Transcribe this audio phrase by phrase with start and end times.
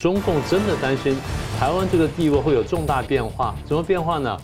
[0.00, 1.16] 中共真的担心
[1.58, 3.52] 台湾这个地位会有重大变化？
[3.66, 4.38] 怎么变化呢？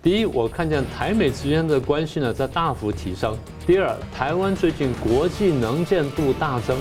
[0.00, 3.36] 第一，我看见台美之间的关系呢在大幅提升。
[3.66, 6.78] 第二，台湾最近国际能见度大增。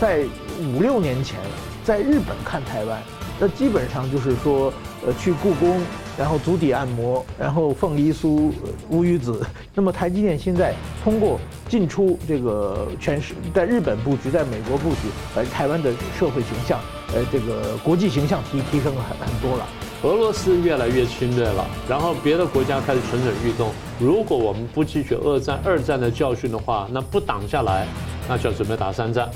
[0.00, 0.24] 在
[0.60, 1.38] 五六年前，
[1.84, 3.00] 在日本看台湾，
[3.38, 4.72] 那基本上就是说，
[5.06, 5.80] 呃，去故宫，
[6.18, 8.50] 然后足底按摩，然后凤梨酥、
[8.90, 9.40] 乌鱼子。
[9.74, 10.74] 那么台积电现在
[11.04, 16.80] 通过进出这个全市，在日本布局，在美国布局，把台湾的社会形象，
[17.14, 19.66] 呃，这个国际形象提提升了很很多了。
[20.02, 23.70] 俄罗斯越来越侵略了，然后别的国家开始蠢蠢欲动。
[23.98, 27.86] 如果我们不汲取二战二战的教训的话，那不挡下来，
[28.28, 29.28] 那就要准备打三战。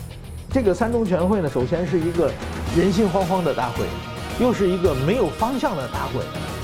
[0.53, 2.31] 这个三中全会呢，首先是一个
[2.77, 3.85] 人心惶惶的大会，
[4.39, 6.21] 又是一个没有方向的大会，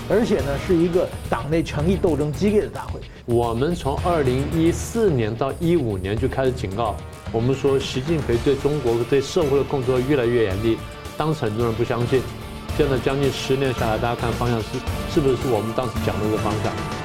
[0.08, 3.00] 而且呢是一个党内权力斗争激烈的大会。
[3.26, 6.96] 我们从二零一四年到一五年就开始警告，
[7.30, 10.78] 我们说习近平对中国对社会的控制越来越严厉，
[11.16, 12.22] 当时很多人不相信。
[12.76, 14.66] 现在将近十年下来，大家看方向是
[15.12, 16.97] 是不是是我们当时讲的那个方向？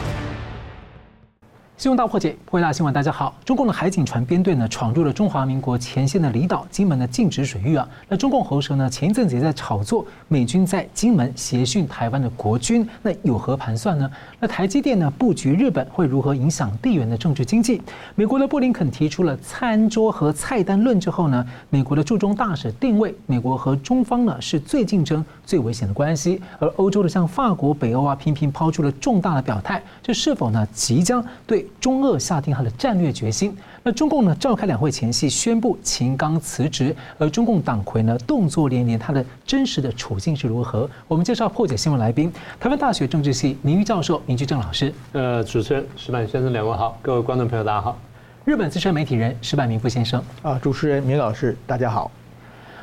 [1.75, 3.33] 新闻大破解，破解大新闻，大家好。
[3.43, 7.85] 中共的海警船编队呢，闯入了中华民国前线的离岛金门的禁止水域啊。
[8.07, 14.09] 那中共喉舌呢，前一阵子也在炒作美军在金门协训台湾的国军，那有何盘算呢？
[14.43, 17.81] 那台积电呢布局日本会如何影响地缘的政治经济？
[18.13, 31.65] 美国的布林肯提出了餐桌和菜单论之后呢，美国的驻中大使定位美国和中方呢是最竞争、最危险的关系，而欧洲的像法国、北欧啊，频频抛出了重大的表态，这是否呢即将对？
[31.79, 33.55] 中俄下定它的战略决心。
[33.85, 40.89] 那中共呢召开两会前夕宣布秦刚辞职，而中共党魁呢动作连连，他的真实的处境是如何？
[41.05, 44.93] 我们介绍破解新闻来宾，台湾大学政治系名誉教授明居正老师。
[45.11, 47.99] 呃，主持人石板先生两位好，各位观众朋友大家好。
[48.45, 50.23] 日本资深媒体人石板明夫先生。
[50.43, 52.09] 啊，主持人明老师大家好。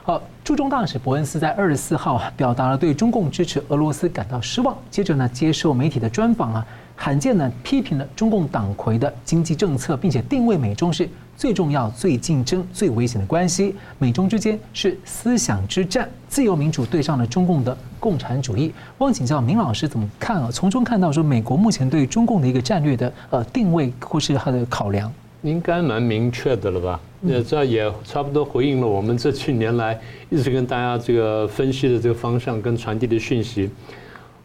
[0.03, 6.67] 好，驻中大使伯恩斯在二十四号啊表达了对中共支持俄罗斯感到失望，接着呢接受媒体的专访啊。
[6.97, 13.75] 罕见的批评了中共党魁的经济政策，并且定位美中是最重要、最竞争、最危险的关系。
[13.99, 18.71] 美中之间是思想之战，自由民主对上了中共的共产主义。
[18.99, 20.51] 汪请教明老师怎么看啊？
[20.53, 25.11] 从中看到说，美国目前对中共的一个战略的呃定位或是它的考量，
[25.41, 27.01] 应该蛮明确的了吧？
[27.23, 30.01] 那这也差不多回应了我们这几年来
[30.31, 33.71] 一直跟大家这个分析的这个方向跟传递的讯息。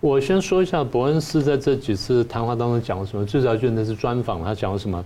[0.01, 3.25] 我先说一下伯恩斯在这几次谈话当中讲了什么。
[3.25, 5.03] 最早就那是专访，他讲了什么？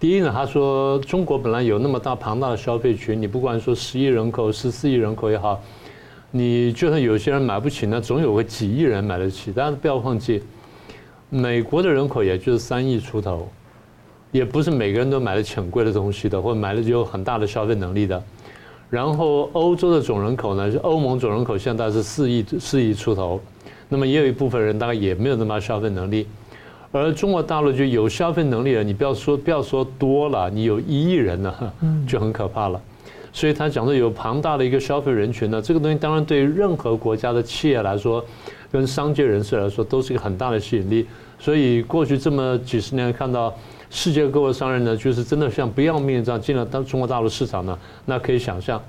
[0.00, 5.62] 第一呢，他说中国本来有那么大庞大的消费群，你不管说十亿人口、十四亿人口也好，
[6.32, 9.52] 你就算有些人买不起，那总有个几亿人买得起。
[9.52, 10.42] 大家不要忘记，
[11.30, 13.48] 美国的人口也就是三亿出头，
[14.34, 18.20] 也不是每个人都买得起很贵的东西的，或者买了就有很大的消费能力的。
[18.90, 23.40] 然后欧洲的总人口呢，是欧盟总人口现在是四亿四亿出头。
[23.88, 26.26] 那么也有一部分人大概也没有那么大消费能力，
[26.90, 28.82] 而中国大陆就有消费能力了。
[28.82, 31.72] 你不要说不要说多了，你有一亿人呢，
[32.04, 32.80] 就很可怕了。
[33.32, 38.24] 所以他讲的有庞大的一个消费人群呢，这个东西当然对于任何国家的企业来说，
[38.72, 41.06] 跟商界人士来说都是一个很大的吸引力。
[41.38, 43.54] 所以过去这么几十年看到
[43.94, 48.82] 世界各国商人呢，就是真的像不要命这样进了到中国大陆市场呢，那可以想象。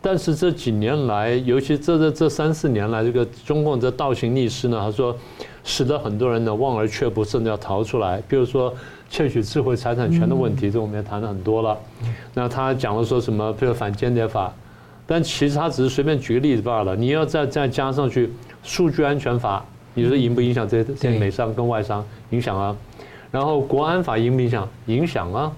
[0.00, 5.16] 但是这几年来，尤其这这这三四年来，这个中共这倒行逆施呢，他说，
[5.64, 8.22] 使得很多人呢望而却步，甚至要逃出来。
[8.28, 8.72] 比如说
[9.10, 11.76] 窃取智慧财产权的问题，这我们也谈了很多了。
[12.32, 14.52] 那他讲了说什么，比如反间谍法，
[15.08, 16.94] 但其实他只是随便举个例子罢了。
[16.94, 18.30] 你要再再加上去
[18.62, 19.64] 数据安全法，
[19.94, 22.76] 你说影不影响这些这些美商跟外商影响啊？
[23.32, 24.68] 然后国安法影不影响？
[24.86, 25.50] 影响啊！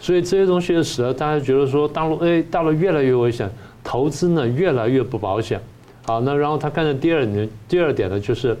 [0.00, 3.48] 所以这些东西使得大家觉得说大陆哎，大陆越来越危险。
[3.84, 5.58] 投资呢越来越不保险，
[6.04, 8.54] 好，那然后他看的第二点，第二点呢就是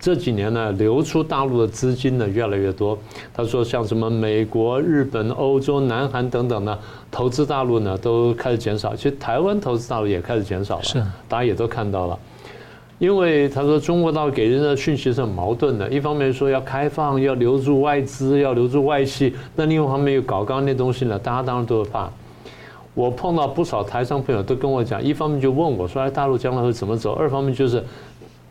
[0.00, 2.98] 这几年呢流出大陆的资金呢越来越多。
[3.32, 6.76] 他说像什么美国、日本、欧洲、南韩等等呢，
[7.12, 8.96] 投资大陆呢都开始减少。
[8.96, 12.18] 其实台湾投资大陆也开始减少了，是，大家也都看到了。
[12.98, 22.10] 因为他说中国大陆给人的讯息是很矛盾的，一方面说要开放，要留住外资，要留住外企，那另外一方面又搞刚刚那东西呢，大家当然都会怕。
[22.94, 27.80] 我碰到不少台商朋友都跟我讲，一方面就问我说：“哎，大陆将来会怎么走？”二方面就是，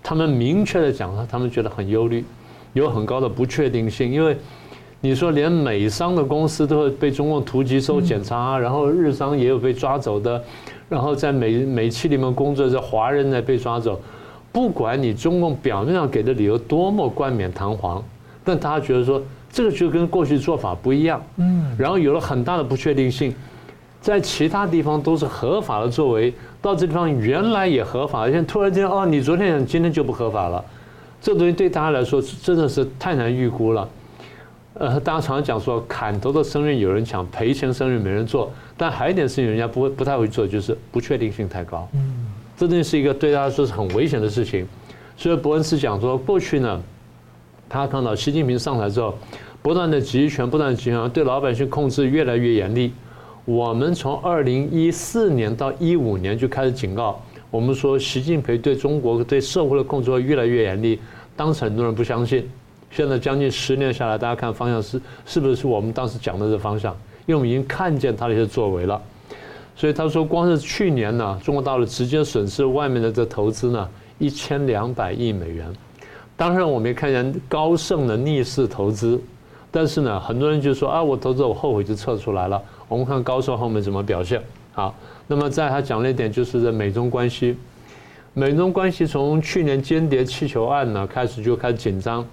[0.01, 2.23] 他们明确的讲了，他们觉得很忧虑，
[2.71, 4.09] 有很高的不确定性。
[4.09, 4.37] 因为
[5.01, 10.41] 你说连美商的公司都会被中共突击搜检查，然后日商也有被抓走的，
[10.87, 13.99] 然后在美美企里面工作的华人呢被抓走，
[14.51, 18.03] 不管你中共表面上给的理由多么冠冕堂皇，
[18.43, 19.21] 但大家觉得说
[19.51, 23.33] 这个就跟过去做法不一样，嗯，然后有了很大的不确定性。
[23.99, 30.63] 在其他地方都是合法的作为，到这地方原来也合法，现在突然间哦，你昨天讲今天就不合法了，
[31.19, 33.89] 这东西对大家来说真的是太难预估了。
[34.75, 38.49] 呃，大家常常讲说，砍头的生意有人抢，赔钱生意没人做。
[38.77, 41.89] 但还有一点事情，人家不会不太会做，就是不确定性太高。
[41.93, 42.16] 嗯，
[42.57, 44.67] 这东西是一个对大家说是很危险的事情。
[45.15, 46.81] 所以伯恩斯讲说，过去呢，
[47.69, 49.15] 他看到习近平上台之后，
[49.61, 52.91] 不断的集权，不断的集权，对老百姓控制越来越严厉。
[53.45, 57.21] 我们从二零一四年到一五年就开始警告，
[57.51, 60.99] 我们说习近平对中国对社会的控制会越来越严厉。
[61.35, 62.49] 当时很多人不相信。
[62.89, 66.95] 现在将近十年下来，大家看方向是是不是是我们当时讲的这方向？
[67.25, 69.01] 因为我们已经看见他的一些作为了。
[69.77, 73.87] 所以他说，光是去年呢，中国大陆直接损失外面的这投资呢，
[74.17, 75.71] 一千两百亿美元。
[76.35, 79.21] 当然，我们也看见高盛的逆势投资，
[79.69, 82.59] 但是呢，很多人就说啊，我投资我后悔就撤出来了。
[82.87, 84.41] 我们看高盛后面怎么表现。
[84.73, 84.95] 好，
[85.27, 87.55] 那么在他讲了一点，就是这美中关系。
[88.33, 92.25] 美中关系从去年间谍气球案呢开始就开始紧张。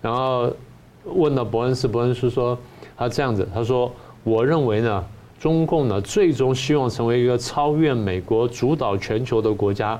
[0.00, 0.50] 然后
[1.04, 2.58] 问到伯恩斯，伯恩斯说
[2.96, 3.92] 他这样子，他说
[4.24, 5.04] 我认为呢，
[5.46, 9.96] 中共呢最终希望成为一个超越美国主导全球的国家。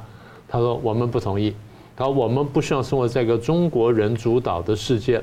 [0.49, 1.55] 他说我们不同意，
[1.95, 5.23] 他说我们不希望生活在一个中国人主导的世界。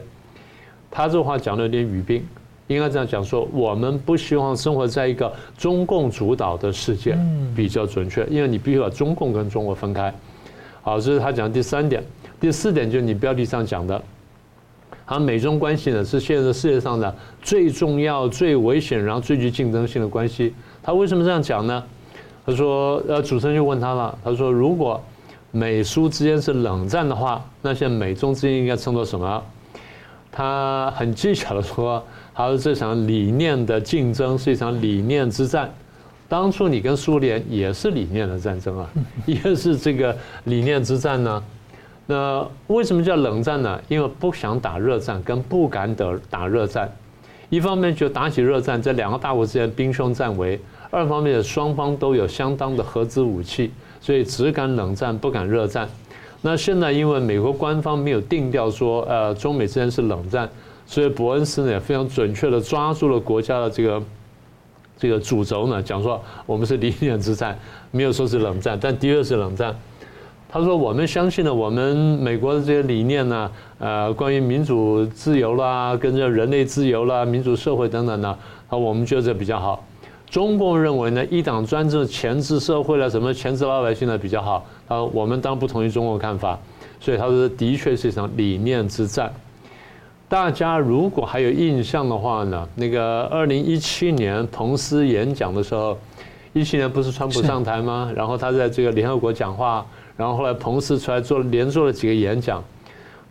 [0.89, 2.25] 他这话讲的有点语病，
[2.67, 7.17] 应该这样讲说，我们不希望生活在一个中共主导的世界
[7.53, 10.13] 比较准确，因为你必须把中共跟中国分开。
[10.81, 12.01] 好，这是他讲的第三点，
[12.39, 14.01] 第四点就是你标题上讲的。
[15.13, 20.51] 好，美中关系呢是现在世界上的最重要、最危险，然后最具竞争性的关系。
[20.81, 21.83] 他为什么这样讲呢？
[22.43, 24.17] 他说，呃，主持人就问他了。
[24.23, 24.99] 他说，如果
[25.51, 29.43] 美苏之间是冷战的话，那现在美中之间应该称作什么？
[30.31, 35.71] 他很技巧的说，他说这场理念的竞争是一场理念之战。
[36.27, 38.89] 当初你跟苏联也是理念的战争啊，
[39.27, 41.43] 也是这个理念之战呢。
[42.05, 43.81] 那为什么叫冷战呢？
[43.87, 46.91] 因为不想打热战，跟不敢打打热战。
[47.49, 50.57] 一方面就打起热战，这两个大国之间兵凶战危；
[50.89, 53.71] 二方面双方都有相当的核子武器，
[54.01, 55.87] 所以只敢冷战，不敢热战。
[56.41, 60.49] 那现在因为美国官方没有定调说，呃，中美之间是冷战，
[60.85, 64.03] 所以伯恩斯呢也非常准确地抓住了国家的这个
[64.97, 67.57] 这个主轴呢，讲说我们是理念之战，
[67.91, 69.73] 没有说是冷战，但的确是冷战。
[70.53, 79.83] 他说：“我们相信呢，我们美国的这些理念呢，呃，关于民主自由啦，跟着人类自由啦，民主社会等等呢，啊，我们觉得这比较好。
[80.29, 84.63] 中共认为呢，一党专政钳制社会了，什么钳制老百姓呢比较好。
[84.87, 86.59] 啊，我们当然不同意中共看法，
[86.99, 89.33] 所以他说的确是一场理念之战。
[90.29, 95.97] 大家如果还有印象的话呢，那个二零一七年彭斯演讲的时候，
[96.53, 98.11] 一七年不是川普上台吗？
[98.15, 99.83] 然后他在这个联合国讲话。”
[100.15, 102.63] 然后后来彭斯出来做连做了几个演讲，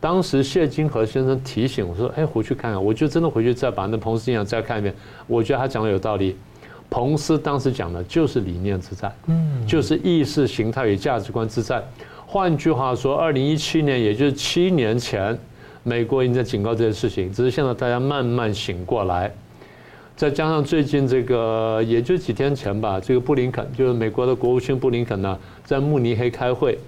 [0.01, 4.93] 当时谢金河先生提醒我说：“哎，回去看看。”我就真的回去再把那彭斯演讲再看一遍。
[5.27, 6.37] 我觉得他讲的有道理。
[6.91, 11.83] 彭斯当时讲的就是理念之战，嗯，就是意识形态与价值观之战。
[12.27, 15.39] 换句话说，二零一七年，也就是七年前，
[15.85, 19.33] 美国已经在警告这件事情，只是现在大家慢慢醒过来。
[20.15, 26.79] 再加上最近这个，也就几天前吧，这个布林肯就是美国的国务卿布林肯呢，在慕尼黑开会，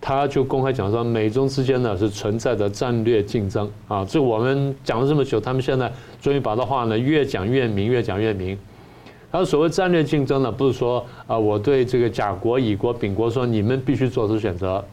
[0.00, 4.04] 他就公开讲说，美中之间呢是存在着战略竞争啊。
[4.04, 5.90] 这我们讲了这么久，他们现在
[6.20, 8.58] 终于把这话呢越讲越明，越讲越明。
[9.30, 14.84] 他说所谓战略竞争呢，不是说啊，我对这个甲国、乙国、丙国说你们必须做出选择。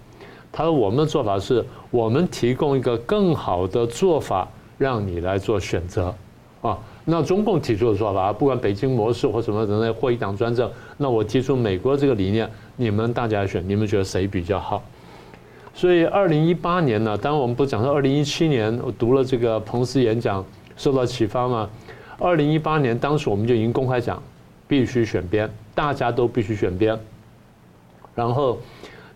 [0.51, 4.47] 他说我们的做法是，我们提供一个更好的做法，
[4.77, 6.13] 让你来做选择
[6.61, 6.77] 啊。
[7.05, 14.83] 那中共提出的说法，不管北京模式或什么等等，或一党专政，那我提出美国这个理念，你们大家选，你们觉得谁比较好？
[15.73, 20.43] 所以二零一八年呢，当然我们不讲说二零一七年我读了这个彭斯演讲
[20.75, 21.69] 受到启发吗？
[22.17, 24.21] 二零一八年当时我们就已经公开讲，
[24.67, 26.97] 必须选边，大家都必须选边。
[28.15, 28.57] 然后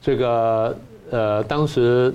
[0.01, 0.77] 这个
[1.10, 2.13] 呃，当时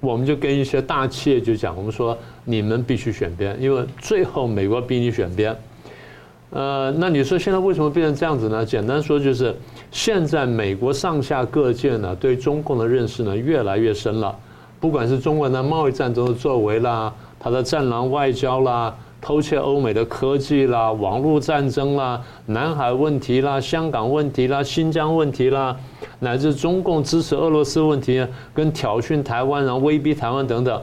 [0.00, 2.16] 我们就跟一些大企业就讲，我们说。
[2.50, 5.54] 你们必须选边，因为最后美国逼你选边。
[6.48, 8.64] 呃，那你说现在为什么变成这样子呢？
[8.64, 9.54] 简单说就是，
[9.90, 14.34] 现在美国上下各界呢对中共的认识呢越来越深了。
[14.80, 25.76] 不管是中国的贸易战争的作为啦，它的战狼外交啦，偷窃欧美的科技啦，网络战争啦，南海问题啦，香港问题啦，新疆问题啦，
[26.20, 30.82] 乃至中共支持俄罗斯问题跟挑衅台湾，然后威逼台湾等等。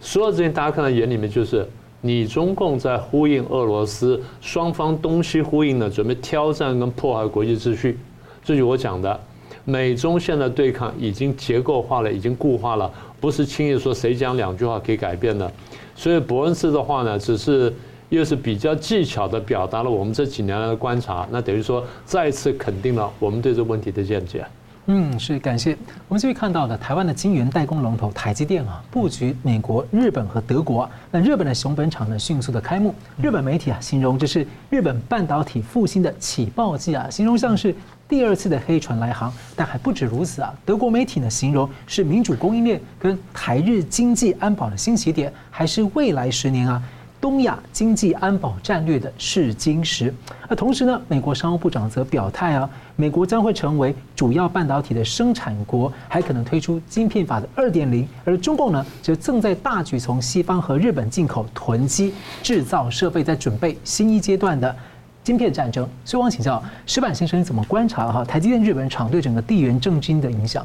[0.00, 1.68] 所有这些大家看在眼里面，就是
[2.00, 7.98] 你中共在呼应俄罗斯，双方东西呼应呢，准备挑战跟破坏国际秩序。
[8.44, 9.18] 这就我讲的，
[9.64, 12.88] 美中现在对抗已经结构化了，已经固化了，
[13.20, 15.50] 不是轻易说谁讲两句话可以改变的。
[15.96, 17.74] 所以伯恩斯的话呢，只是
[18.10, 24.44] 又是比较技巧的表达了我们这几年来的观察，那等于说再次肯定了我们对这个问题的见解。
[24.88, 25.76] 嗯，是感谢。
[26.06, 30.88] 我们继续看到的台湾的晶圆代工龙头台积电啊，布局美国、日本和德国。
[31.10, 32.94] 那日本的熊本厂呢，迅速的开幕。
[33.20, 37.74] 日本媒体啊，形容这是日本半导体复兴的起爆剂啊，形容像是
[38.08, 39.32] 第二次的黑船来航。
[39.56, 46.80] 但还不止如此啊，德国媒体呢，形容是民主供应链跟台日经济安保的新起点，还是未来十年啊。
[47.26, 50.14] 东亚经济安保战略的试金石。
[50.48, 58.06] 那同时呢，美国商务部长则表态啊，美国将会成为主要半导体的生产国，还可能推出晶片法的二点零。
[58.24, 62.14] 而中共呢，则正在大举从西方和日本进口囤积
[62.44, 64.76] 制造设备，在准备新一阶段的
[65.24, 65.84] 晶片战争。
[66.04, 70.64] 所以，我想请教石板先生，你怎么观察哈台积电日本厂对整个地缘政经的影响？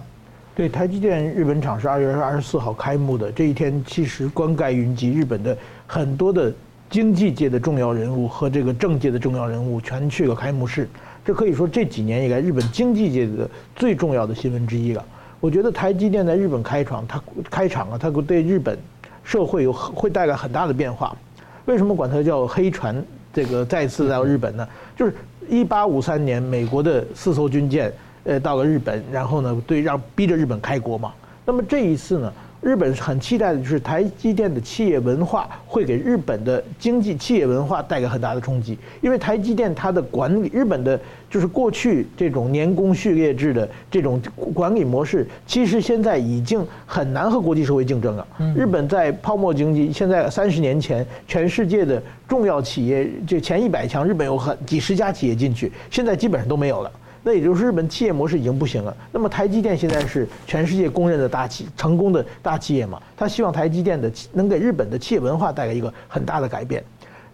[0.61, 6.53] 对，台积电日本厂是二月二十四号开幕的，这一天其实关盖云集，日本的很多的
[6.87, 10.87] 经济界的重要人物和这个政界的重要人物全去了开幕式，
[11.25, 15.03] 这可以说这几年以来日本经济界的最重要的新闻之一了。
[15.39, 18.77] 我觉得台积电在日本开厂，它开厂啊，它对日本
[19.23, 21.17] 社会有会带来很大的变化。
[21.65, 23.03] 为什么管它叫黑船？
[23.33, 24.67] 这个再次到日本呢？
[24.95, 25.15] 就是
[25.49, 27.91] 一八五三年美国的四艘军舰。
[28.23, 31.11] 呃，到了日本，然后呢，对，让逼着日本开国嘛。
[31.45, 40.97] 那么这一次呢，日本很期待的就是台积电的企业文化会给日本的经济企业文化带来很大的冲击，因为台积电它的管理，日本的
[41.31, 44.21] 就是过去这种年功序列制的这种
[44.53, 48.27] 管理模式，其实现在已经很难和国际社会竞争了。
[48.55, 56.91] 日本在泡沫经济，现在三十年前，全世界的重要企业就前一百强，日本有很几十家企业进去，现在基本上都没有了。
[57.23, 58.95] 那也就是日本企业模式已经不行了。
[59.11, 62.99] 那么台积电现在是全世界公认的大企成功的大企业嘛？
[63.15, 66.83] 他希望台积电的能给日本的企业文化带来一个很大的改变。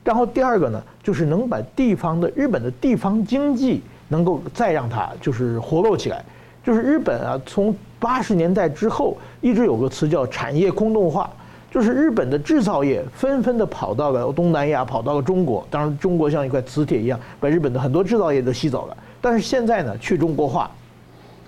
[0.04, 6.24] 然后第二个呢，就是能把地方的日本的地方经济能够再让它就是活络起来。
[6.66, 11.30] 就是日本啊，从八十年代之后一直有个词叫产业空洞化，
[11.72, 15.66] 就是日本的制造业纷纷的跑到了东南亚，跑到了中国。
[15.72, 18.98] 当然，中国像一块磁铁一样，把日本的很多制造业都吸走了。
[19.22, 20.70] 但是现在呢，去中国化，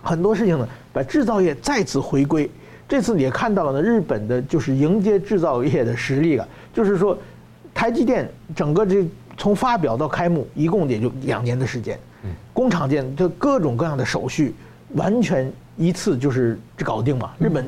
[0.01, 2.49] 很多事情呢，把制造业再次回归。
[2.87, 6.47] 这次也看到了呢，日本的就是迎接制造业的实力了。
[6.73, 7.17] 就是说，
[7.73, 9.07] 台积电整个这
[9.37, 11.97] 从发表到开幕，一共也就两年的时间。
[12.51, 14.55] 工厂建这各种各样的手续，
[14.95, 17.31] 完全一次就是搞定嘛。
[17.37, 17.65] 日本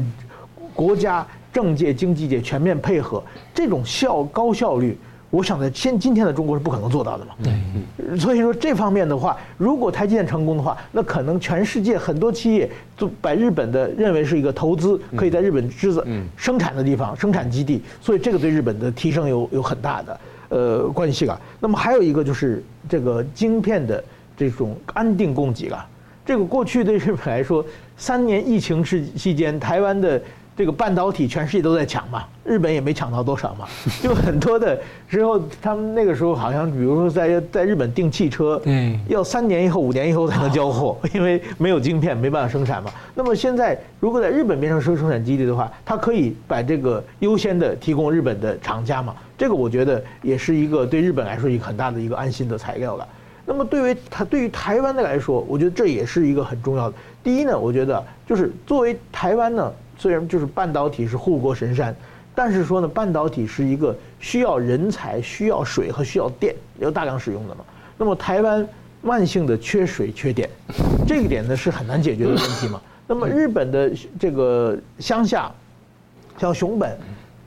[0.74, 4.98] 国家政界经济界全面配合，这种效高效率。
[5.32, 7.32] 我想在现今天的中国是不可能做到的嘛。
[7.42, 8.18] 对。
[8.20, 16.04] 所以说这方面的话，如果台积电成功的话，那可能全世界很多企业都把日本的认为是一个投资，可以在日本制造、
[16.36, 17.82] 生产的地方、生产基地。
[18.02, 20.20] 所以这个对日本的提升有有很大的
[20.50, 21.40] 呃关系了。
[21.60, 24.04] 那么还有一个就是这个晶片的
[24.36, 25.88] 这种安定供给啊。
[26.26, 30.22] 这个过去对日本来说，三年疫情时期间，台湾的。
[30.56, 33.66] 这个半导体全世界都在抢嘛，日本也没抢到多少嘛，
[34.04, 42.92] 就很多的时候，他们那个时候好像，比如说在在日本订汽车，对，要三年以后、五年以后才能交货， 因为没有晶片，没办法生产嘛。
[43.16, 53.08] 那么现在如果在日本变成生生产基地的话，它可以把这个优先的提供日本的厂家嘛，这个我觉得也是一个对日本来说一个很大的一个安心的材料了。
[53.46, 56.96] 那么对于它对于台湾的来说，我觉得这也是一个很重要的。
[57.24, 59.72] 第一呢，我觉得就是作为台湾呢。
[60.02, 61.96] 虽然就是半导体是护国神山，
[62.34, 67.64] 但是说呢，半导体是一个需要人才、需要水和需要电要大量使用的嘛。
[68.00, 68.68] 那么台湾
[69.04, 70.50] 慢性的缺水缺电，
[71.06, 72.82] 这个点呢是很难解决的问题嘛。
[73.06, 75.52] 那么日本的这个乡下，
[76.40, 76.98] 像熊本，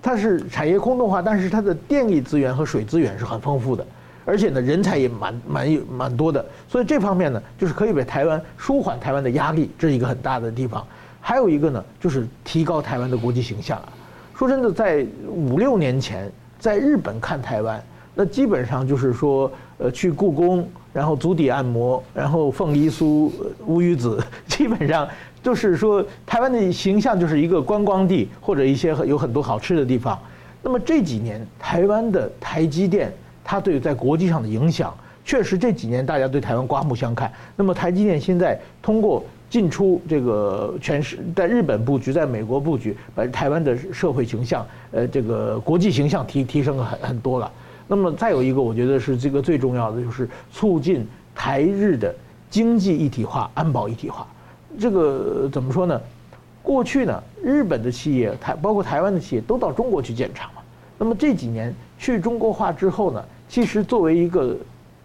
[0.00, 3.84] 它是产业空洞化，但是它的电力资源和水资源是很丰富的，
[4.24, 10.86] 而且呢人才也蛮蛮蛮多的，所以这方面呢就是可以为台湾舒缓台湾的压力，这是一个很大的地方。
[11.26, 13.88] 还有一个呢，就是提高台湾的国际形象啊。
[14.36, 17.82] 说真的，在五六年前，在日本看台湾，
[18.14, 23.30] 那基本上就是说，呃，去故宫，然后足底按摩，然后凤梨酥、
[23.64, 25.08] 乌鱼子，基本上
[25.42, 30.18] 就是说，台湾的形象就是一个观光地，或者一些有很多好吃的地方。
[30.62, 33.10] 那么这几年，台湾的台积电，
[33.42, 37.32] 它对在国际上的影响，确实这几年大家对台湾刮目相看。
[37.56, 39.24] 那么台积电现在通过。
[39.54, 47.48] 进出这个全是在日本布局，在美国布局，把台湾的社会形象，呃，这个国际形象提提升了很很多了。
[47.86, 51.06] 那么再有一个，我觉得是这个最重要的，就是促进
[51.36, 52.12] 台日的
[52.50, 54.26] 经济一体化、安保一体化。
[54.76, 56.00] 这个怎么说呢？
[56.60, 60.62] 过去呢，日本的企业，台包括台湾的企业，都到中国去建厂嘛。
[60.98, 64.56] 那么这几年去中国化之后呢，其实作为一个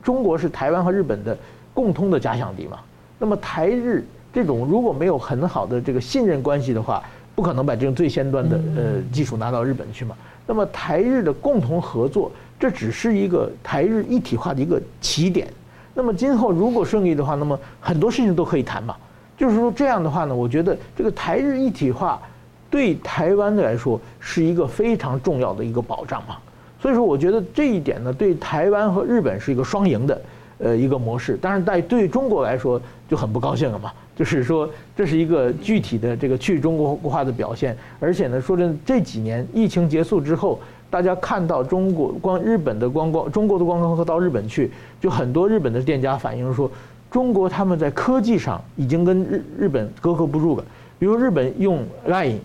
[0.01, 1.37] 中国是台湾和日本的
[1.71, 2.79] 共通的假想敌嘛。
[3.19, 4.03] 那么台日。
[4.33, 7.03] 这种如果没有很好的这个信任关系的话，
[7.36, 10.15] 不可能把这种最先端的呃技术拿到日本去嘛。
[10.45, 15.48] 那么台日的共同合作，这只是一个台日一体化的一个起点。
[15.93, 18.95] 那么今后如果顺利的话，那么很多事情都可以谈嘛。
[19.38, 22.21] 就是说这样的话呢，我觉得这个台日一体化
[22.69, 26.38] 对台湾的来说是一个非常重要的一个保障嘛。
[26.81, 30.21] 所以说，我觉得这一点呢，对台湾和日本是一个双赢的
[30.59, 31.38] 呃一个模式。
[31.41, 33.91] 但是，在对中国来说就很不高兴了嘛。
[34.19, 40.59] 就是说，这是一个具体的这个去中国化的表现，而且呢，说真的，这几年疫情结束之后，
[40.89, 46.69] 大家看到中国光日本的观光，中国的观光客到日本去，就很多日本的店家反映说，
[47.09, 50.65] 中国他们在科技上已经跟日日本格格不入了。
[50.99, 52.39] 比如日本用 Line，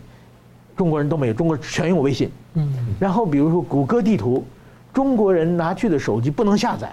[0.77, 2.31] 中国人都没有，中国全用微信。
[2.55, 2.73] 嗯。
[3.01, 4.45] 然后比如说谷歌地图，
[4.93, 6.93] 中国人拿去的手机不能下载。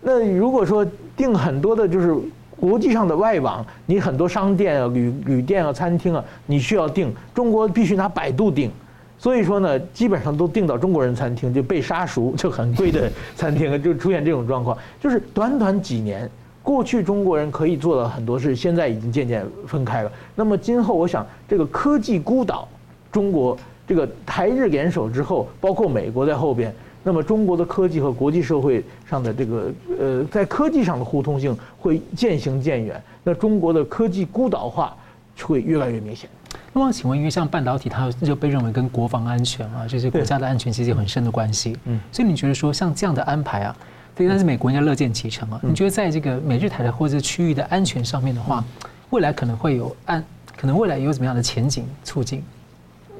[0.00, 0.86] 那如果说
[1.16, 2.14] 订很多的，就是。
[2.58, 8.70] 国际上的外网，你很多商店啊、旅旅店啊、餐厅啊，你需要订，中国必须拿百度订，
[9.18, 14.76] 所以说呢，基本上都订到中国人餐厅，就被杀熟，就很贵的餐厅就出现这种状况。
[15.00, 16.28] 就是短短几年，
[16.62, 20.10] 过去中国人可以做的很多事，现在已经渐渐分开了。
[20.34, 22.66] 那么今后，我想这个科技孤岛，
[23.12, 26.74] 中国这个台日联手之后，包括美国在后边。
[27.06, 34.92] 那么中国的科技和国际社会上的这个呃，在科技上的互通性会渐行渐远，那中国的科技孤岛化
[35.40, 36.28] 会越来越明显。
[36.72, 41.78] 那么请问，因为像半导体，它就被认为跟国防安全啊，这些国家的安全其实有很深的关系。
[41.84, 43.76] 嗯，所以你觉得说像这样的安排啊，
[44.16, 45.60] 对，但是美国应该乐见其成啊。
[45.62, 48.64] 你觉得在这个美日台的或者区域的安全上面的话，
[49.10, 50.24] 未来可能会有安，
[50.56, 52.42] 可能未来有怎么样的前景促进？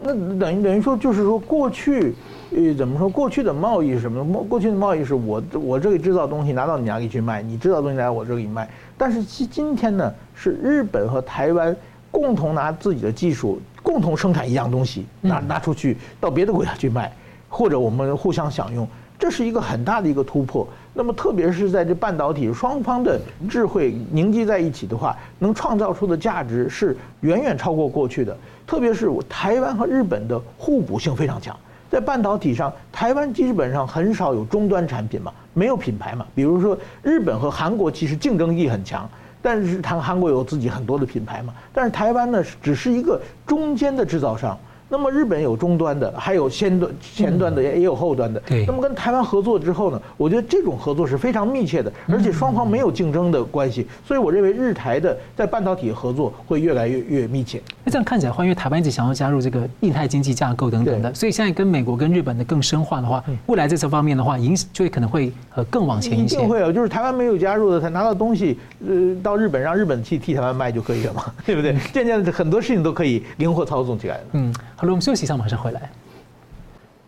[0.03, 2.15] 那等于等于说，就是说过去。
[2.57, 3.09] 呃，怎么说？
[3.09, 4.25] 过去的贸易是什么？
[4.49, 8.71] 过去的贸易是我我这里制造东西拿到你那里去卖，你制造东西来我这里卖。
[8.97, 11.77] 但是今今天呢，是日本和台湾
[12.09, 17.13] 共同拿自己的技术，共同生产一样东西，拿拿出去到别的国家去卖，
[17.49, 18.87] 或者我们互相享用，
[19.19, 20.67] 这是一个很大的一个突破。
[20.93, 28.37] 那么特别是在这半导体双方的智慧凝聚在一起的话，能创造出的价值是远远超过过去的。
[28.67, 31.57] 特别是台湾和日本的互补性非常强。
[31.89, 36.27] 在半导体上，台湾基本上很少有终端产品嘛，没有品牌嘛。
[36.35, 39.09] 比如说，日本和韩国其实竞争力很强，
[39.41, 41.55] 但是韩韩国有自己很多的品牌嘛。
[41.73, 44.59] 但是台湾呢，只是一个中间的制造商。
[44.89, 48.41] 那么日本有终端的，还有先端、前端的，也也有后端的。
[48.47, 48.65] 对。
[48.67, 53.87] 那么跟台湾合作之后呢，我觉得这种合作是非常密切的，而且双方没有竞争的关系。
[54.07, 57.61] 所以我认为日台的在半导体合作会越来越越密切。
[57.85, 66.37] 那这样看起来的话，因为台湾一直想要加入这个印太经济架构等等的，所以现在跟美国跟日本的更深化的话，未来在这方面的话，影就会可能会呃更往前一些。
[66.37, 71.75] 一定会有，就是台湾没有加入的，他拿到东西呃到日本让日本去替台湾卖就可以了嘛，对不对？
[71.93, 74.25] 渐渐的很多事情都可以灵活操纵起来了。
[74.33, 75.59] 嗯，好了，我们休息一下，马上。
[75.59, 75.91] 回来，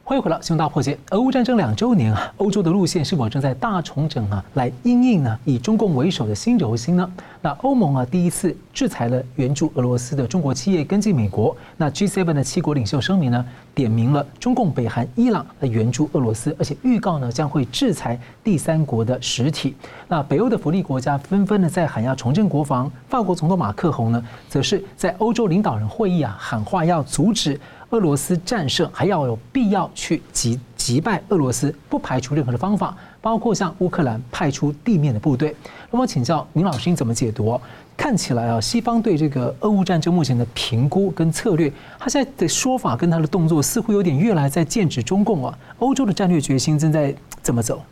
[0.09, 0.95] 欢迎回到《新闻大破解》。
[1.11, 4.43] 俄乌战争两周年啊，欧洲的路线是否正在大重整啊？
[4.55, 5.39] 来因应呢？
[5.45, 7.13] 以中共为首的新轴心呢？
[7.43, 11.55] 那欧盟啊，第一次制裁了援助俄罗斯的中国企业，跟进美国。
[11.77, 13.45] 那 G7 的七国领袖声明呢，
[13.75, 19.77] 点名了中共、北韩、伊朗来援助俄罗斯，而且预告呢将会制裁第三国的实体。
[20.09, 22.91] 那北欧的福利国家纷纷的在喊要重振国防。
[23.11, 32.97] 法国总统马克宏呢，则是在欧洲领导人会议啊喊话要阻止俄罗斯战胜，还要有必要去击击败俄罗斯，不排除任何的方法。
[33.21, 35.55] 包括向乌克兰派出地面的部队，
[35.91, 37.61] 那么请教明老师，你怎么解读？
[37.97, 45.59] 看起来啊，西方对这个俄乌战争目前的评估跟策略，他现在的说法跟他的动作似乎有点越来在剑指中共啊。
[45.81, 47.83] 欧洲的战略决心正在怎么走？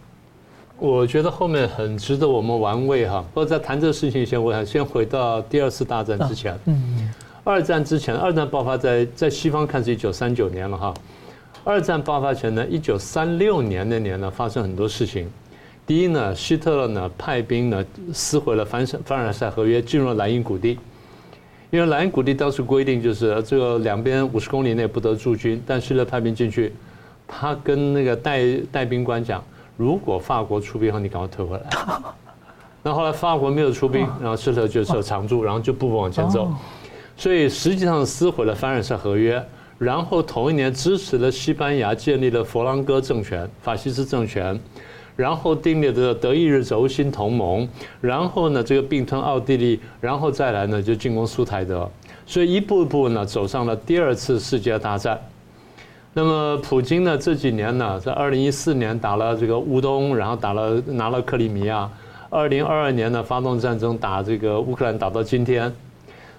[0.79, 3.23] 我觉得后面很值得我们玩味哈。
[3.35, 6.57] 不过在谈这个事情前，我想先回到第二次大战之前。
[6.67, 7.13] 嗯，
[7.47, 10.93] 二战之前，二战爆发在在西方看是一九三九年了哈。
[11.63, 15.31] 二战爆发前呢，一九三六年那年呢，发生很多事情。
[15.87, 20.77] 第一呢，希特勒呢派兵呢撕毁了凡凡尔赛合约，进入了莱茵谷地。
[21.71, 26.75] 因为莱茵谷地当时规定就是这个两边五十公里内不得驻军，但希特勒派兵进去，
[27.29, 29.41] 他跟那个带带兵官讲，
[29.77, 31.63] 如果法国出兵后，你赶快退回来。
[32.83, 36.53] 那后来法国没有出兵，然后希特就设常驻，然后就步步往前走。
[37.17, 39.43] 所以实际上撕毁了凡尔赛合约，
[39.79, 44.59] 然后同一年支持了西班牙建立了佛朗哥政权，法西斯政权，
[45.17, 47.67] 然后订立了德意日轴心同盟，
[48.03, 51.91] 然后呢这个并吞奥地利，然后再来呢就进攻苏台德，
[52.27, 55.19] 所以一步一步呢走上了第二次世界大战。
[56.13, 61.91] 那么普京呢这几年呢在二零一四年打了这个乌东，然后打了拿了克里米亚，
[62.29, 65.75] 二零二二年呢发动战争打这个乌克兰，打到今天。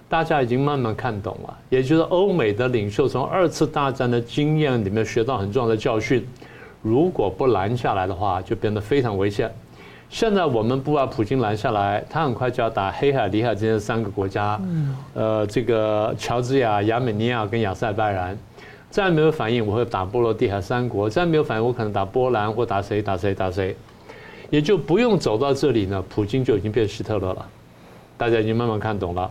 [0.09, 6.25] 大家已经慢慢看懂了，也就是欧美的领袖从二次大战的经验里面学到很重要的教训。
[6.81, 9.53] 如果不拦下来的话，就变得非常危险。
[10.09, 14.57] 现在我们不把普京拦下来，他很快就要打黑海、里海这三个国家，
[15.13, 18.37] 呃，这个乔治亚、亚美尼亚跟亚塞拜然。
[18.89, 23.75] 再没有反应，我会打波罗的海三国；再没有反应，我可能打波兰或打谁打谁打谁。
[24.49, 27.45] 也就不用走到这里呢，普京就已经变希特勒了。
[28.15, 29.29] 大家已经慢慢看懂了。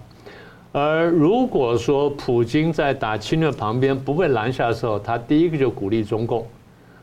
[0.78, 6.46] 而如果说普京在打侵略旁边不被拦下的时候，他第一个就鼓励中共。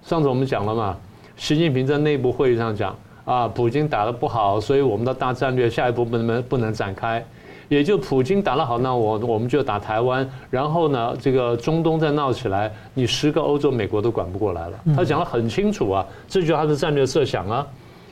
[0.03, 0.95] 上次我们讲了嘛，
[1.35, 7.25] 习近平在内部会议上讲啊，普京打得不好，所以我们的大战略下一步不能不能展开。
[7.67, 14.79] 也就普京打得好，那我我们就打台湾，然后呢，这个中东再闹起来，你十个欧洲、美国都管不过来了。
[14.95, 17.65] 他讲得很清楚啊，这就是他的战略设想啊，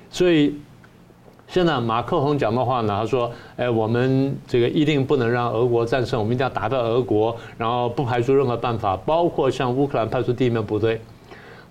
[0.10, 0.56] 所以。
[1.52, 11.02] 现在马克宏讲的话呢，他说：“哎，我们这个一定不能让俄国战胜，我们一定要打败俄国，然后不排除任何办法，包括向乌克兰派出地面部队。”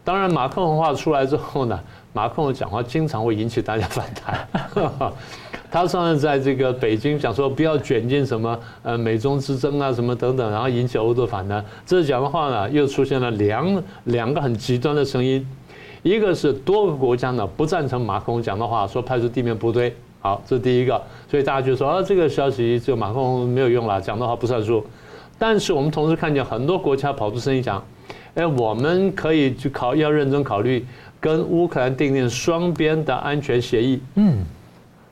[0.04, 1.80] 当然，马克宏话出来之后呢，
[2.12, 4.46] 马克宏讲话经常会引起大家反弹。
[5.70, 11.64] 他上次在这个北京讲说不要卷进什么呃美中之争啊什么等等，然后引起欧洲反弹。
[11.86, 15.46] 这次讲的话呢，又出现了两两个很极端的声音。
[16.02, 24.84] 一个是多个国家呢不赞成马克龙讲的话，说派出地面部队，好，这是第一个，所以大家就说啊，这个消息这个马克龙没有用了，讲的话不算数。
[25.38, 27.82] 但是我们同时看见很多国家跑出声音讲，
[28.34, 30.84] 哎，我们可以去考，要认真考虑
[31.18, 34.00] 跟乌克兰订定双边的安全协议。
[34.14, 34.38] 嗯，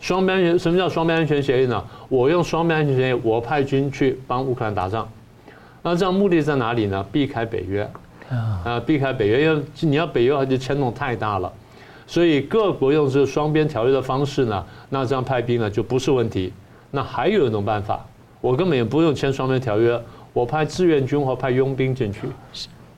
[0.00, 1.82] 双边安全，什么叫双边安全协议呢？
[2.08, 5.08] 我用双边安全协议，我派军去帮乌克兰打仗，
[5.82, 7.04] 那这样目的在哪里呢？
[7.12, 7.90] 避开北约。
[8.30, 11.52] 啊，避开北约，因为你要北约它就牵动太大了，
[12.06, 16.52] 所以各国用这个双边条约的方式呢，那这样派兵呢就不是问题。
[16.90, 18.04] 那还有一种办法，
[18.40, 20.00] 我根本也不用签双边条约，
[20.32, 22.20] 我派志愿军或派佣兵进去。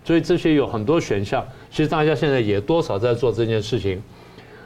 [0.05, 4.03] 所以这些有很多选项，其实大家现在也多少在做这件事情。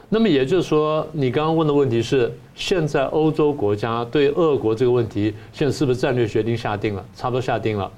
[0.08, 7.04] 那么也就是说，你刚刚问的问题是，现在欧洲国家对俄国这个问题，现在是不是战略决定下定了？
[7.16, 7.90] 差不多下定了。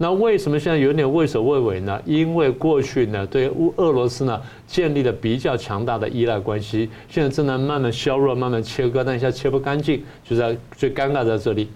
[0.00, 2.00] 那为什么现在有点畏首畏尾呢？
[2.06, 11.68] 因为过去呢，对乌俄罗斯呢建立了比较强大的依赖关系，现在正在慢慢削弱、慢慢切割，但一下切不干净，就在最尴尬在这里。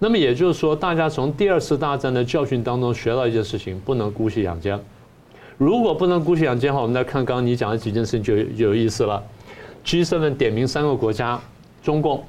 [0.00, 4.76] 那么也就是说，大家从第二次大战的教训当中学到一件事情，不能姑息养奸。
[5.56, 9.22] 如果不能姑息养奸的话，我们来看刚刚你讲的几件事情就就有意思了。
[9.84, 11.40] G7 点名三个国家：
[11.80, 12.24] 中共、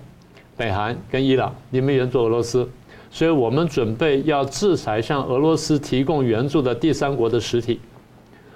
[0.56, 2.70] 北韩跟伊朗，你们援助俄罗斯。
[3.16, 7.80] 所以我们准备要制裁向俄罗斯提供援助的第三国的实体，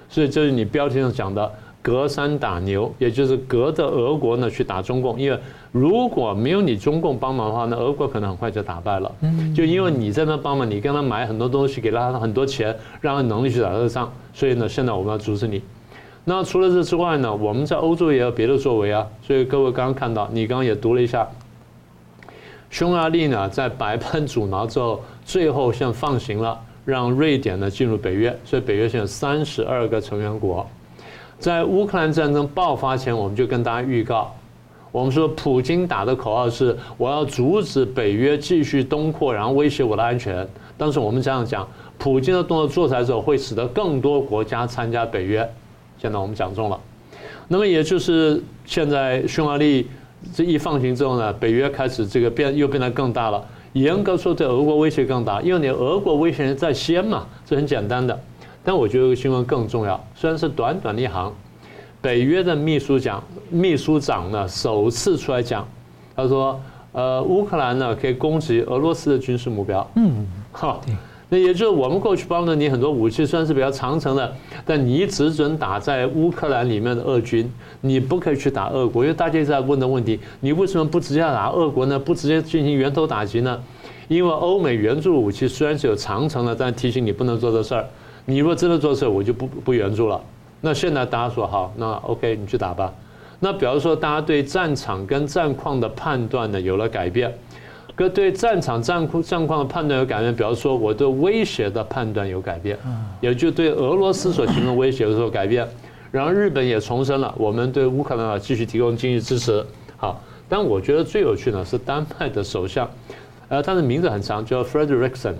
[0.06, 5.18] 所以这是你标题上讲的“隔山打牛”，也就是隔着俄国呢去打中共。
[5.18, 5.38] 因为
[5.72, 9.10] 如果没有你中共帮忙的话，那俄国可能很快就打败了。
[9.56, 14.12] 就因为你在那帮忙，你跟他买很多东西，给了他很多钱，让他能力去打这个仗。
[14.34, 15.62] 所以呢，现在我们要阻止你。
[16.26, 19.06] 那除了这之外呢，我们在欧洲也有别的作为啊。
[19.26, 21.26] 所以各位刚刚看到，你刚刚也读了一下。
[22.70, 28.34] 匈牙利呢，在百般阻挠之后，最后先放行了，让瑞典呢进入北约。
[28.44, 30.64] 所以北约现在有三十二个成员国。
[31.40, 34.32] 在乌克兰战争爆发前，我们就跟大家预告，
[34.92, 40.46] 我们说普京打的口号是：我要阻止北约继续东扩，然后威胁我的安全。
[40.78, 41.66] 当时我们这样讲，
[41.98, 45.38] 普京的动作做出来之后，会使得更多国家参加北约。
[45.98, 46.80] 现在我们讲中了。
[47.48, 49.88] 那么也就是现在匈牙利。
[50.34, 53.44] 这一放行之后呢，北约开始这个变又变得更大了。
[53.72, 58.18] 严格说，对俄国威胁更大，因为你俄国威胁在先嘛，这很简单的。
[58.64, 61.32] 但我觉得这个新闻更重要，虽然是短短的一行，
[62.00, 65.66] 北约的秘书长秘书长呢首次出来讲，
[66.16, 66.60] 他说
[66.92, 70.80] ：“呃，乌克兰呢可以攻击俄罗斯的军事目标。”嗯，好。
[71.32, 79.04] 那也就是我们过去帮了你很多武器，虽然是比较长程的，但你只准打在乌克兰里面的俄军，你不可以去打俄国。
[79.04, 81.96] 因为大家一直在问的问题，你为什么不直接打俄国呢？
[81.98, 83.58] 不直接进行源头打击呢？
[84.08, 87.86] 因为欧美援助武器虽然是有长程的，但提醒你不能做这事儿。
[88.26, 90.20] 你如果真的做事儿，我就不不援助了。
[90.60, 92.92] 那现在大家说好，那 OK，你去打吧。
[93.38, 97.32] 那比如说，大家对战场跟战况的判断呢有了改变，
[97.96, 100.34] 跟对战场战况战况的判断有改变。
[100.34, 102.78] 比方说，我对威胁的判断有改变，
[103.20, 105.66] 也就对俄罗斯所形成威胁有所改变。
[106.10, 109.64] 然后日本也重申了，我们对乌克兰啊继续提供经济支持。
[109.96, 112.90] 好，但我觉得最有趣的是丹麦的首相，
[113.48, 115.34] 呃，他的名字很长，叫 Frederiksen，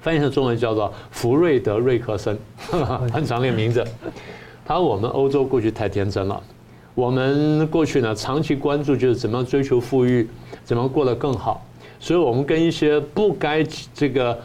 [0.00, 2.38] 翻译成中文叫做福瑞德瑞克森，
[3.12, 3.84] 很长的名字。
[4.64, 6.42] 他说我们欧洲过去太天真了，
[6.98, 10.28] 我们过去呢长期关注就是怎么样追求富裕，
[10.64, 11.64] 怎么过得更好，
[12.00, 14.36] 所以我们跟一些不该这个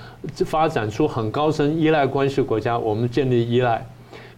[0.46, 3.84] 发展出很高深依赖关系的国家，我们建立依赖。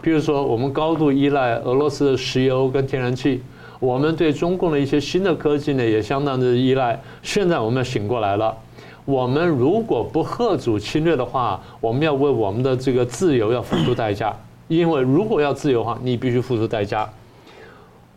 [0.02, 3.44] 比如说，我们高度依赖俄罗斯的石油跟天然气，
[3.82, 6.98] 我们对中共的一些新的科技呢也相当的依赖。
[7.22, 8.56] 现在我们要醒过来了，
[9.04, 14.34] 我们如果不吓阻侵略的话，我们要为我们的这个自由要付出代价。
[14.70, 17.10] 因为如果要自由的话，你必须付出代价。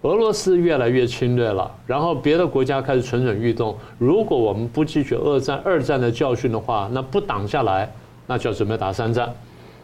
[0.03, 3.77] 俄罗斯越来越侵略了，然后别的国家开始蠢蠢欲动。
[3.99, 7.93] 如果我们不汲取二战二战的教训的话，那不挡下来，
[8.29, 9.29] 那就要准备打三战。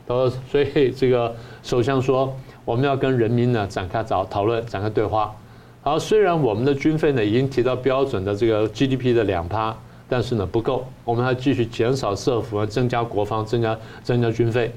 [0.07, 2.33] 呃，所以这个首相说，
[2.65, 5.35] 我们要跟人民呢展开讨讨论，展开对话。
[5.83, 9.77] 好，虽然我们的军费呢已经提到标准的这个 GDP 的两趴，
[10.09, 14.71] 但是呢不够，我们还继续减少社福，增加国防，增加增加军费。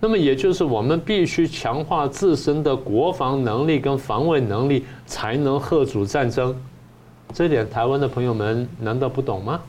[0.00, 6.56] 那么也就是我们必须强化自身的国防能力跟防卫能力，才能吓阻战争。
[7.34, 9.60] 这点台湾的朋友们难道不懂吗？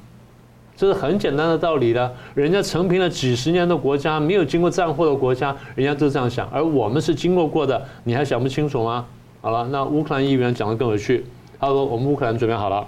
[0.76, 9.06] 这是很简单的道理的，人家承平了几十年的国家，没有经过战祸的国家，人家都这样想，而我们是经过过的，你还想不清楚吗？
[9.42, 11.26] 好了，那乌克兰议员讲的更有趣，
[11.60, 12.88] 他说我们乌克兰准备好了，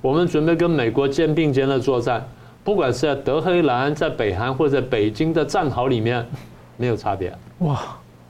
[0.00, 2.24] 我们准备跟美国肩并肩的作战，
[2.62, 6.24] 不管是在德黑兰、在北韩或者在北京的战壕里面，
[6.76, 7.32] 没有差别。
[7.58, 7.80] 哇，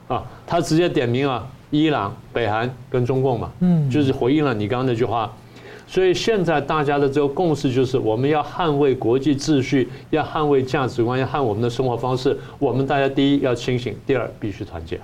[0.07, 5.31] 啊，他直接点名啊，伊朗、北韩跟中共嘛，嗯，就是回应了你刚刚那句话。
[5.87, 12.35] 所以现在大家的这个共识就是，我们要捍卫国际秩序，要捍卫价值观，要捍卫我们的生活方式。
[12.57, 14.99] 我们大家第一要清醒，第二必须团结。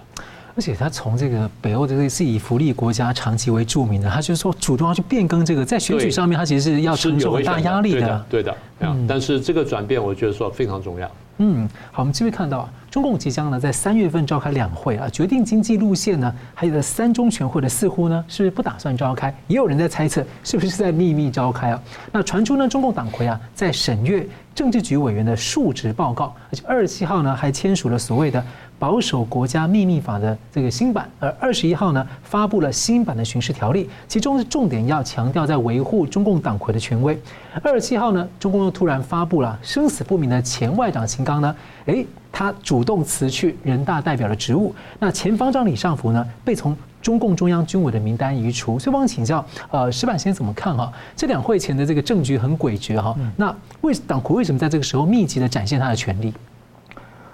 [0.56, 7.99] 而且他从这个北欧的这是以福利国家长期为著名的，他就是说主动要去变更这个，在选举上面他其实是要承受很大压力的。
[7.99, 8.58] 对的，对的。
[8.80, 9.06] 嗯。
[9.08, 11.10] 但是这个转变，我觉得说非常重要。
[11.38, 12.67] 嗯，好，我们继续看到。
[12.91, 19.34] 中共即将呢在三月份召开两会啊，决定经济路线呢，还有的三中全会的似乎呢是不是不打算召开？
[19.47, 21.82] 也有人在猜测是不是在秘密召开啊？
[22.12, 28.43] 那传出呢中共党魁啊在审阅政治局委员的述职报告，而且二十七号呢还签署了所谓的
[28.77, 37.17] 保守国家秘密法的这个新版，而二十一号呢发布了新版的巡视条例，其中是重点要强调在维护中共党魁的权威。
[37.63, 42.06] 二十七号呢中共又突然发布了生死不明的前外长秦刚呢，诶。
[42.31, 48.79] 他主动辞去人大代表的职务，那前方丈李尚福呢，被从中共中央军委的名单移除。
[48.79, 50.91] 所以，我想请教，呃，石板先生怎么看哈？
[51.15, 53.15] 这两会前的这个政局很诡谲哈。
[53.35, 56.33] 那为党魁为什么在这个时候密集的展现他的权力？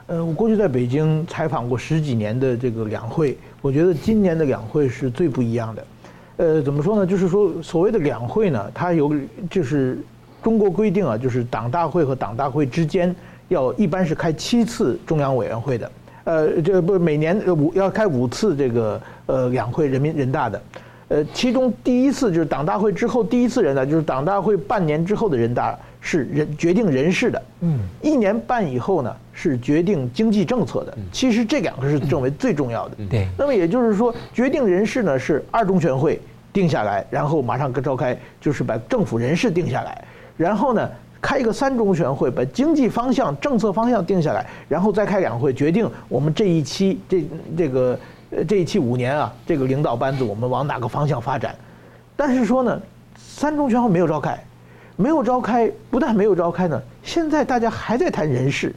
[0.08, 5.88] 呃，我过去在北京采访过十几年的这个两会，我觉得今年的两会是最不一样的。
[6.38, 7.06] 呃，怎么说呢？
[7.06, 9.14] 就是说，所谓的两会呢，它有
[9.50, 10.02] 就是
[10.42, 13.16] 中国规定啊，就是党大会和党大会之间。
[13.50, 15.92] 要一般是开七次中央委员会的，
[16.26, 20.62] 呃，这不是每年五要开五次这个呃两会人民人大的，
[21.08, 33.28] 呃，其中第一次就是党大会之后第一次人大，就是党大会半年之后的人大是人决定人事的，嗯，一年半以后呢是决定经济政策的，其实这两个是认为最重要的，对。
[33.38, 36.20] 那么也就是说，决定人事呢是二中全会
[36.52, 40.04] 定下来，然后马上召开，就是把政府人事定下来，
[40.36, 40.90] 然后呢。
[41.20, 47.26] 开一个三中全会，把经济方向、政策方向定下来，然后再开两会，决定我们这一期这
[47.58, 48.00] 这个
[48.30, 51.56] 呃这一期五年啊，这个领导班子我们往哪个方向发展。
[52.16, 52.82] 但是说呢，
[53.18, 54.38] 三中全会没有召开，
[54.96, 58.74] 没有召开，不但没有召开呢， 现在大家还在谈人事，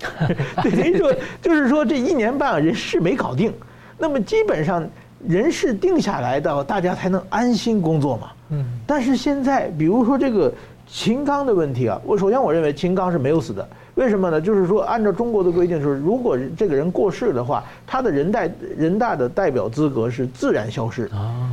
[0.62, 3.52] 等于说就是说这一年半人事没搞定，
[3.98, 4.88] 那么基本上
[5.26, 8.30] 人事定下来的，大家才能安心工作嘛。
[8.48, 8.64] 嗯。
[8.86, 10.50] 但是现在，比如说这个。
[10.92, 14.40] 秦刚的问题啊，我首先我认为秦刚是没有死的，为什么呢？
[14.40, 21.08] 就是说按照中国的规定，就是如果这个人过世的话，他的人代人大的代表资格是自然消失，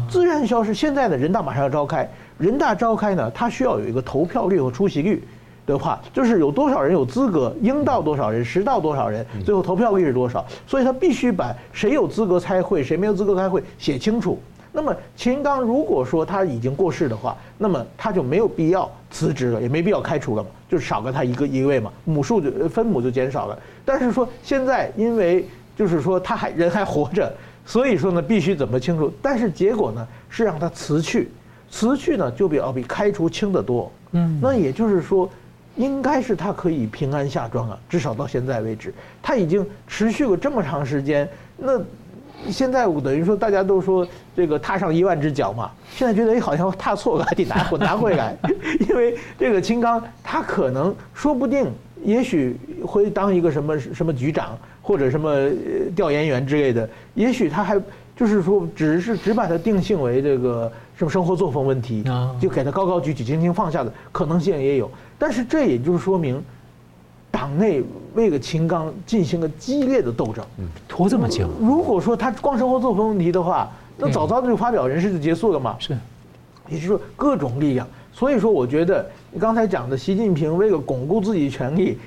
[0.10, 0.74] 自然消失。
[0.74, 5.24] 现在呢，人大马上要召开，人大召开呢，他需要有一个投票率和出席率
[5.68, 14.40] 的话，就是有多少人有资格，应到多少人，实到多少人，最后投票率是多少，所以他必须把谁有资格开会，谁没有资格开会写清楚。
[14.78, 23.58] 那么秦刚如果说他已经过世的话，那么他就没有必要辞职了，也没必要开除了嘛，就少个他一个一位嘛，母数就分母就减少了。
[23.84, 27.34] 但是说现在因为就是说他还人还活着，
[27.66, 29.12] 所以说呢，必须怎么清楚？
[29.20, 31.32] 但是结果呢，是让他辞去，
[31.72, 33.92] 辞去呢就比要比开除轻得多。
[34.12, 35.28] 嗯，那也就是说，
[35.76, 41.82] 应该是他可以平安下庄啊，至少到现在为止，他已经持续了这么长时间，那。
[42.50, 48.36] 现在我等于说，大家都说这个踏上一万只脚嘛，现在觉得哎，好像踏错了，还得拿回拿回来，
[48.88, 51.70] 因为这个秦刚他可能说不定，
[52.04, 55.50] 也许会当一个什么什么局长或者什么
[55.96, 57.82] 调研员之类的，也许他还
[58.16, 62.04] 就是说，只是只把他定性为这个什么生活作风问题，
[62.40, 66.42] 就给他高高举起，轻轻放下的可能性也有，但是这也就是说明。
[67.30, 67.84] 党内
[68.18, 70.44] 为个秦刚进行了激烈的斗争，
[70.88, 71.48] 拖这么久。
[71.62, 75.76] 如果说他光生活作风问题的话，那早早的就发表人事就结束了嘛。
[75.78, 75.96] 是，
[76.68, 77.88] 也就是说各种力量。
[78.12, 82.00] 所以说，我觉得你刚才讲的习近平为了巩固自己权力，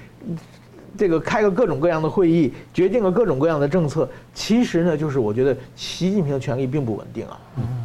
[0.98, 7.38] 这个开了各种各样的会议，决定了各种各样的政策，其实呢，就是我觉得习近平的权力并不稳定啊。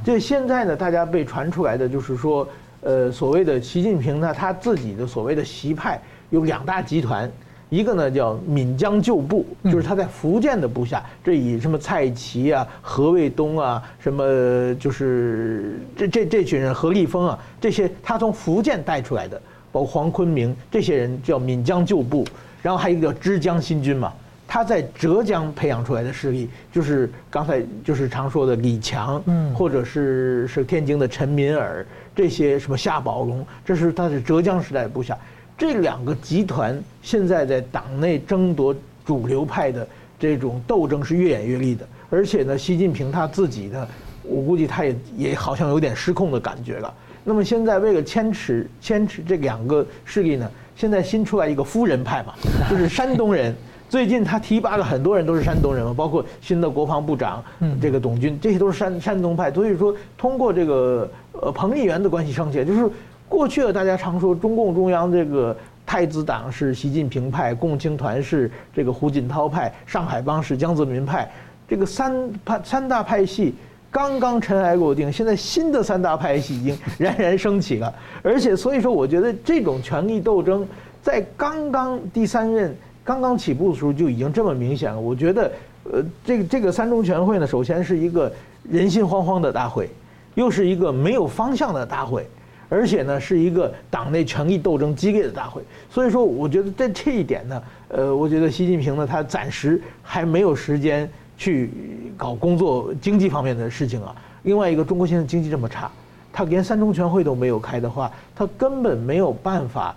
[0.03, 2.47] 这现在呢，大家被传出来的就是说，
[2.81, 6.01] 呃，所谓的习近平呢，他自己的所谓的习派。
[6.31, 7.31] 有两大集团，
[7.69, 22.23] 一个呢叫闽江旧部，就是他在福建的部下，这以什么蔡奇啊、何卫东啊，什么就是这这这群人，何立峰啊，这些他从福建带出来的，包括黄坤明这些人叫闽江旧部，
[22.61, 24.13] 然后还有一个叫枝江新军嘛，
[24.47, 31.83] 他在浙江培养出来的势力，就是刚才就是常说的李强，嗯，或者是是天津的陈敏尔，
[32.15, 35.17] 这些什么夏宝龙，这是他是浙江时代的部下。
[35.57, 39.87] 这两个集团现在在党内争夺主流派的
[40.19, 43.87] 这种斗争是越演越烈的，而且呢，习近平他自己呢，
[44.23, 46.93] 我估计他也也好像有点失控的感觉了。
[47.23, 52.33] 那么现在为了牵扯牵扯这两个势力呢，现在新出来一个夫人派嘛，
[52.69, 53.55] 就是山东人。
[53.87, 57.41] 最近他提拔了很多人都是山东人嘛，包括新的国防部长
[57.79, 59.49] 这个董军，这些都是山山东派。
[59.51, 62.89] 所以说，通过这个呃彭丽媛的关系升级，就是。
[63.27, 71.29] 过去，大家常说中共中央这个太子党是习近平派，共青团是这个胡锦涛派，上海帮是江泽民派，
[71.67, 73.53] 这个三派三大派系
[73.89, 80.65] 刚刚尘埃落定，现在新的三大派系已经冉冉升起了，而且所以说，我觉得这种权力斗争
[81.01, 84.99] 在刚刚第三任刚刚起步的时候就已经这么明显了。
[84.99, 85.51] 我觉得，
[85.91, 88.31] 呃，这个这个三中全会呢，首先是一个
[88.63, 89.89] 人心惶惶的大会，
[90.35, 92.27] 又是一个没有方向的大会。
[92.67, 101.69] 而且呢，是一个党内权力斗争激烈的大会，所以说，我觉得在这一点呢，呃，我觉得习近平呢，他暂时还没有时间去
[102.17, 104.15] 搞工作经济方面的事情啊。
[104.43, 105.89] 另外一个，中国现在经济这么差，
[106.33, 109.95] 他连三中全会都没有开的话，他根本没有办法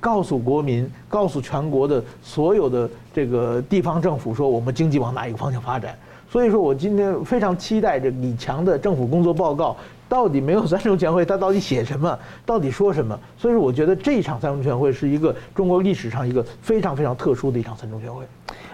[0.00, 5.98] 告诉国民、告诉全国的所有的这个地方政府说，我们经济往哪一个方向发展。
[6.30, 9.76] 所以说我今天非常期待这李强的政府工作报告。
[10.08, 12.18] 到底没有三中全会，他到底写什么？
[12.44, 13.16] 到底说什么？
[13.38, 18.24] 所以说，我觉得这一场三中全会是一个中国历史上一个非常非常特殊的一场三中全会。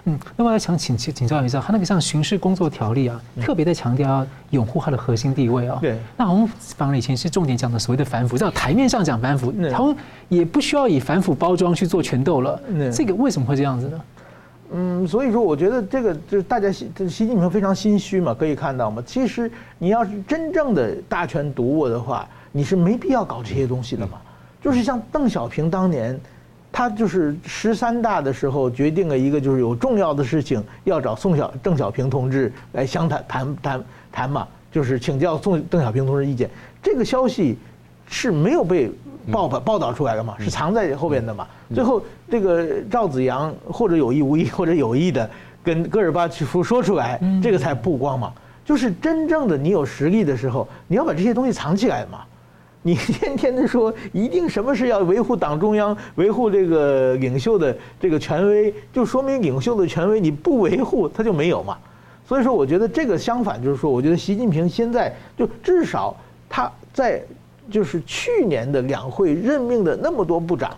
[0.05, 5.77] 嗯，那么想请请请教一下，他那个像巡视工作条例啊，特别在强调要拥护它的核心地位啊。
[5.79, 5.99] 对。
[6.17, 9.95] 那我们反而以前是重点讲的所谓的反腐，在台面上讲反腐，他们
[10.31, 12.59] 也不需要以反腐包装去做权斗了。
[12.91, 14.01] 这个为什么会这样子呢？
[14.73, 19.03] 嗯，所以说我觉得这个就是大家习习近平非常心虚嘛，可以看到嘛。
[19.07, 24.21] 其实你要是真正的大权独握的话，你是没必要搞这些东西的嘛。
[24.61, 26.19] 就是像邓小平当年，
[26.73, 36.51] 他就是十三大的时候决定了一个，就是有重要的事情要找宋小邓小平同志来相谈谈谈谈嘛，就是请教宋邓小平同志意见。
[36.83, 37.57] 这个消息
[38.09, 38.91] 是没有被。
[39.31, 41.47] 报报报道出来了嘛，是藏在后边的嘛。
[41.75, 45.29] 最后这个赵子阳或者有意无意或者有意的
[45.63, 48.33] 跟戈尔巴乔夫说出来，这个才曝光嘛。
[48.65, 52.21] 就是真正的你有实力的时候，你要把这些东西藏起来嘛。
[52.83, 61.77] 你 天天的说一定什么是要维护党中央、维护这个领袖的这个权威，就说明领袖的权威你不维护他就没有嘛。
[62.29, 66.17] 所以说，我觉得这个相反就是说，我觉得习近平现在就至少
[66.49, 67.21] 他在。
[67.71, 70.77] 就是去年的两会任命的那么多部长，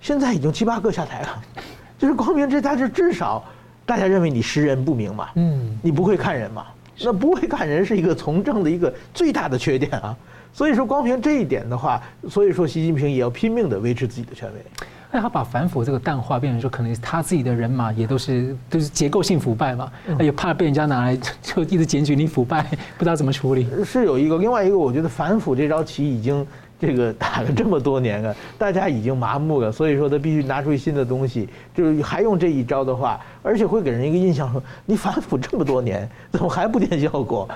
[0.00, 1.42] 现在已经七八个下台了，
[1.98, 3.44] 就是光明这他是至少
[3.84, 6.66] 大家认为你识人不明嘛，嗯，你不会看人嘛，
[7.00, 10.16] 那不会看人是一个从政的一个最大的缺点啊，
[10.52, 14.86] 所以说光凭这一点的话，所以说习近平也要拼命的维持自己的权威。
[15.12, 22.62] 那他把反腐这个淡化，变成说可能他自己的人马也都是都是结构性腐败嘛，他也怕被人家拿来就一直检举你腐败，
[22.96, 23.68] 不知道怎么处理。
[23.84, 26.46] 是有一个，另外一个，我觉得反腐这招棋已经
[26.80, 37.46] 这个打了这么多年了， 大家已经麻木了，所以说他必须拿出新的东西，就是还用这一招的话，而且会给人一个印象说，你反腐这么多年， 怎么还不见效果？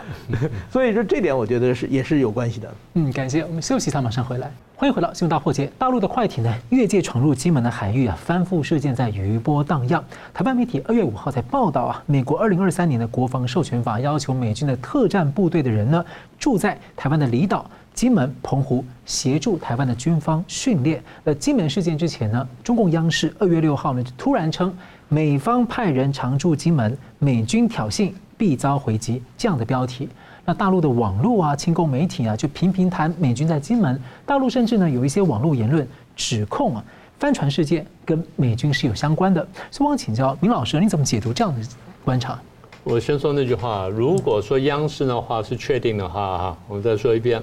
[0.71, 2.75] 所以说这点我觉得是也是有关系的。
[2.95, 4.53] 嗯，感谢我们休息一下，马上回来。
[4.79, 5.66] 欢迎回到《新闻大破解》。
[5.79, 10.05] 大陆的快艇呢，越界闯入金门的海域啊，翻覆事件在余波荡漾。
[10.35, 16.05] 台湾媒体二月五号在报道啊，美国二零二三年的国防授权法要求美军的特战部队的人呢，
[16.39, 17.64] 住在台湾的离岛。
[17.95, 21.03] 金门、澎湖协助台湾的军方训练。
[21.24, 24.77] 那金门事件之前呢，中共央视二月六号呢就突然称
[25.09, 30.11] 美方派人常驻金门，美军挑衅必遭回击这样的标题。
[30.47, 34.01] 那大陆的网络啊、亲共媒体啊就频频谈美军在金门。
[34.24, 36.84] 大陆甚至呢有一些网络言论指控啊，
[37.18, 39.47] 帆船事件跟美军是有相关的。
[39.72, 41.61] 所以我想请教明老师，你怎么解读这样的
[42.05, 42.40] 观察？
[42.84, 47.42] 我先说那句话，如果说央视的话是确定的话哈，我们再说一遍。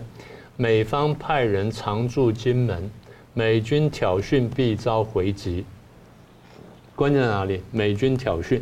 [0.55, 2.89] 美方派人常驻金门，
[3.33, 5.65] 美军挑衅必遭回击。
[6.95, 7.61] 关键在哪里？
[7.71, 8.61] 美军挑衅，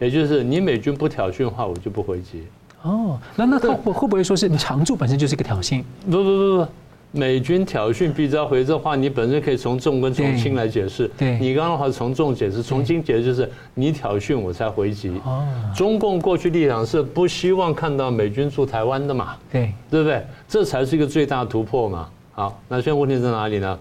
[0.00, 2.44] 也就是你美军不挑衅的话，我就不回击。
[2.88, 5.82] 哦，那那他会会不会说是你常驻本身就是一个挑衅？
[6.10, 6.66] 不不不不。
[7.10, 11.10] 美军挑衅必遭回，这话你本身可以从重跟从轻来解释。
[11.16, 15.18] 对，你刚刚的话从重解释，从轻解释就是你挑衅我才回击。
[15.24, 19.36] 哦，中共过去立场是不希望看到美军驻台湾的嘛？
[19.50, 20.22] 对，对不对？
[20.46, 22.08] 这才是一个最大突破嘛。
[22.32, 23.78] 好，那现在问题在哪里呢？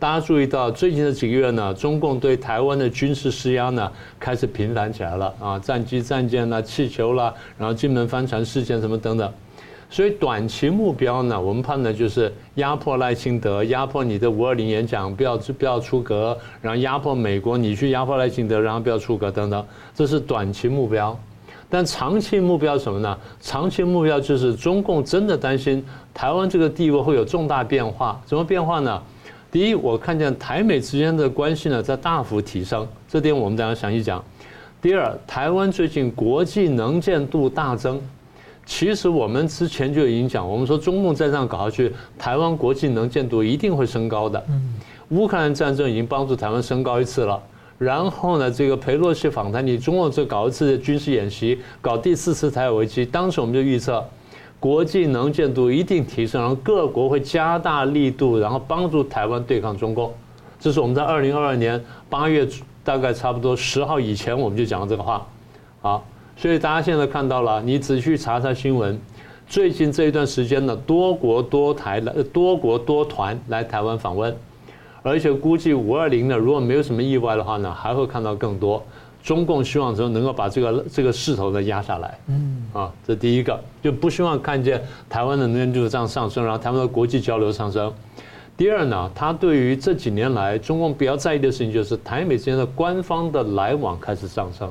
[0.00, 3.90] 大家注意到最近的几个月呢，中共对台湾的军事施压呢
[4.20, 9.32] 开始频繁起来了啊，战机、战舰啦、气球啦，然后金门帆船事件什么等等。
[9.90, 21.18] 所以短期目标呢，我们判断就是压迫赖清德，压迫你的五二零演讲不要不要出格，然后压迫美国你去压迫赖清德，然后不要出格等等，这是短期目标。
[21.68, 23.18] 但长期目标是什么呢？
[23.40, 25.84] 长期目标就是中共真的担心
[26.14, 28.20] 台湾这个地位会有重大变化。
[28.24, 29.02] 怎么变化呢？
[29.50, 34.22] 第一，我看见台美之间的关系呢在大幅提升，这点我们等下详细讲。
[34.82, 38.00] 第二，台湾最近国际能见度大增。
[38.66, 44.44] 其实我们之前就已经讲，我们说中共再这样搞下去，台湾国际能见度一定会升高的。
[45.08, 47.42] 乌克兰战争已经帮助台湾升高一次了，
[47.78, 54.04] 然后呢，这个裴洛西访谈，你中共这搞一次军事演习，搞第四次台海危机，当时我们就预测，
[54.60, 60.12] 国际能见度一定提升，然后各国会加大力度，然后帮助台湾对抗中共。
[60.58, 62.46] 这是我们在二零二二年八月
[62.82, 65.26] 大概差不多十号以前，我们就讲了这个话，
[65.80, 66.04] 好。
[66.36, 68.96] 所以大家现在看到了，你仔细查查新闻，
[69.48, 74.36] 最近这一段时间呢，多国多台来，多国多团来台湾访问，
[75.02, 78.80] 而且估计五二零呢，如果没有什么意外的话呢，还会看到更多。
[79.28, 87.92] 中共希望说能够把这个这个势头呢压下来，嗯，啊，这第一个就不希望看见台湾的能源就是这样上升，然后台湾的国际交流上升。
[88.56, 94.66] 第二呢，他对于这几年来中共比较在意的事情，就是台美之间的官方的来往开始上升。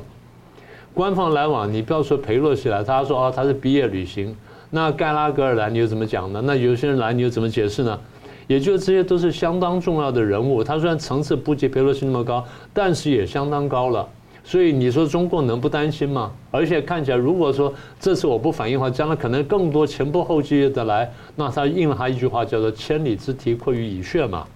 [0.92, 4.36] 官方来往，你不要说裴洛西来，他说哦，他是毕业旅行。
[4.72, 6.42] 那盖拉格尔来，你又怎么讲呢？
[6.44, 8.00] 那有些人来，你又怎么解释呢？
[8.48, 10.64] 也就是这些都是相当重要的人物。
[10.64, 12.44] 他虽然层次不及裴洛西那么高，
[12.74, 14.08] 但是也相当高了。
[14.48, 16.32] 所以你说中共能不担心吗？
[16.52, 24.48] 而且看起来，如果说这次我不反应的话，将来可能更多前仆后继的来，那他应了他一句话，叫做“千里之堤，溃于蚁穴”嘛。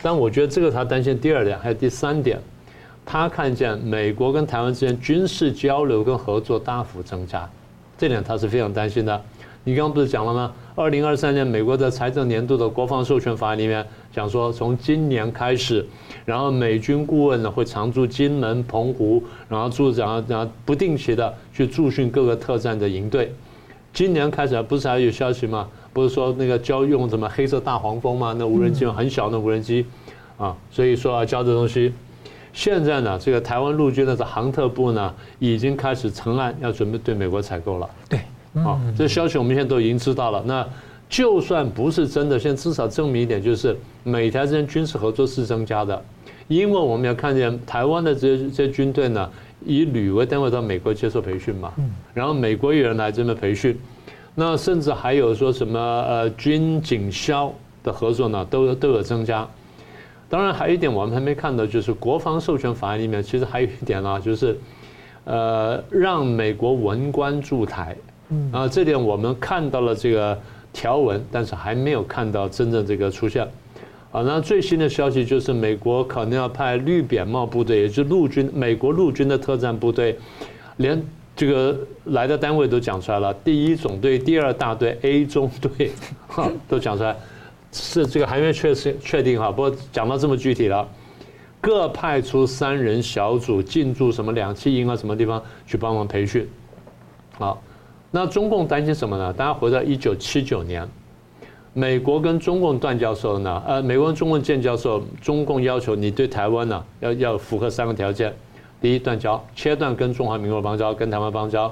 [0.00, 2.38] 但我觉得这个他担心第二点，还有第三点。
[3.04, 7.50] 他看见美国跟台湾之间军事交流跟合作大幅增加，
[7.98, 9.20] 这点他是非常担心的。
[9.66, 10.52] 你刚刚不是讲了吗？
[10.74, 15.84] 二零二三年美国的财政年度的国防授权法案里面讲说，从今年开始，
[16.26, 23.32] 然后美军顾问呢会常驻金门、澎湖，然后驻然后然后不定期的去驻训各个特战的营队。
[23.92, 25.68] 今年开始不是还有消息吗？
[25.94, 28.34] 不是说那个教用什么黑色大黄蜂吗？
[28.36, 29.86] 那无人机很小的无人机，
[30.36, 31.92] 啊，所以说要教这东西。
[32.52, 37.88] 现在呢，这个台湾陆军的这航特部呢，已经开始成案，要准备对美国采购了。
[38.08, 38.20] 对，
[38.62, 40.42] 好，这消息我们现在都已经知道了。
[40.46, 40.66] 那
[41.08, 46.02] 就算不是真的，现在至少证明一点，就是美台之间军事合作是增加的。
[46.46, 49.30] 因为我们要看见台湾的这些这些军队呢，
[49.64, 51.72] 以旅为单位到美国接受培训嘛，
[52.12, 53.78] 然后美国有人来这边培训，
[54.34, 57.52] 那甚至还有说什么呃军警消
[57.82, 59.48] 的合作呢，都都有增加。
[60.28, 64.58] 当然，还有一点我们还没看到，就是国防授权法案里面，其实还有一点啊，就是，
[65.24, 67.96] 呃，让美国文官驻台，
[68.52, 70.38] 啊，这点我们看到了这个
[70.72, 73.42] 条文，但是还没有看到真正这个出现。
[74.12, 80.16] 啊，那最新的消息就是，美国可能要派绿扁帽部队，也就是陆军，美国陆军的特战部队，
[80.76, 81.02] 连
[81.34, 85.90] 这个来的单位都讲出来了，第一总队、第二大队、A 中队，
[86.28, 87.16] 哈，都讲出来。
[87.72, 90.88] 是这个还没确实确定哈，不过讲到这么具体了，
[91.60, 96.48] 各派出三人小组进驻什么两栖营啊什么地方去帮忙培训。
[97.32, 97.60] 好，
[98.14, 99.32] 那中共担心什么呢？
[99.32, 100.88] 大家回到一九七九年，
[101.72, 108.32] 美国跟中共断交的时候呢，呃，美国跟中共建交的时候，中共要求你对台湾呢要要符合三个条件：
[108.80, 111.68] 第一，断交，切断跟中华民国邦交，跟台湾邦交；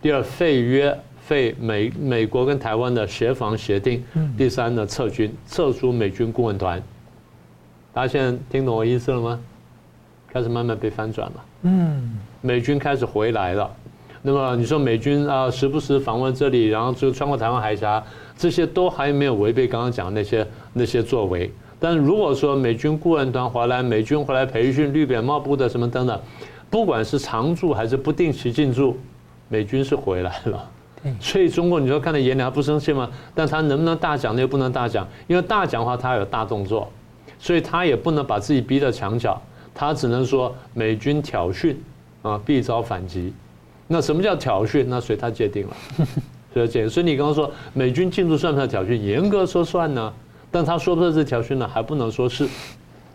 [0.00, 0.96] 第二，废约。
[1.18, 4.02] 废美美国跟台湾的协防协定，
[4.36, 6.82] 第三呢，撤军，撤出美军顾问团。
[7.92, 9.40] 大家现在听懂我意思了吗？
[10.32, 11.44] 开始慢慢被翻转了。
[11.62, 13.70] 嗯，美军开始回来了。
[14.22, 18.02] 那么你说美军啊，时不时访问这里，然后就穿过台湾海峡，
[18.36, 21.50] 这些都还没有违背刚刚讲的那些那些作为。
[21.78, 26.20] 但如果说美军顾问团回来，美军回来培训绿扁帽部的什么等等，
[26.68, 28.98] 不管是常驻还是不定期进驻，
[29.48, 30.70] 美军是回来了。
[31.18, 33.08] 所以中国你说看在眼里，还不生气吗？
[33.34, 34.42] 但他能不能大讲那？
[34.42, 36.92] 又不能大讲，因为大讲的话他有大动作，
[37.38, 39.40] 所以他也不能把自己逼到墙角，
[39.74, 41.74] 他只能说美军挑衅
[42.20, 43.32] 啊，必遭反击。
[43.92, 44.84] 那什么叫挑衅？
[44.86, 45.76] 那随他界定了。
[46.54, 48.96] 所以这，所以你刚刚说美军进驻算不算挑衅？
[48.96, 50.12] 严格说算呢，
[50.48, 52.44] 但他说不是挑衅呢，还不能说是，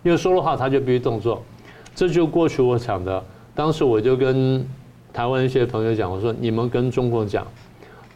[0.03, 1.41] 因为说的话他就必须动作。
[1.95, 3.23] 这就过去我讲的，
[3.55, 4.67] 当时我就跟
[5.13, 7.47] 台湾一些朋友讲，我说你们跟中共讲。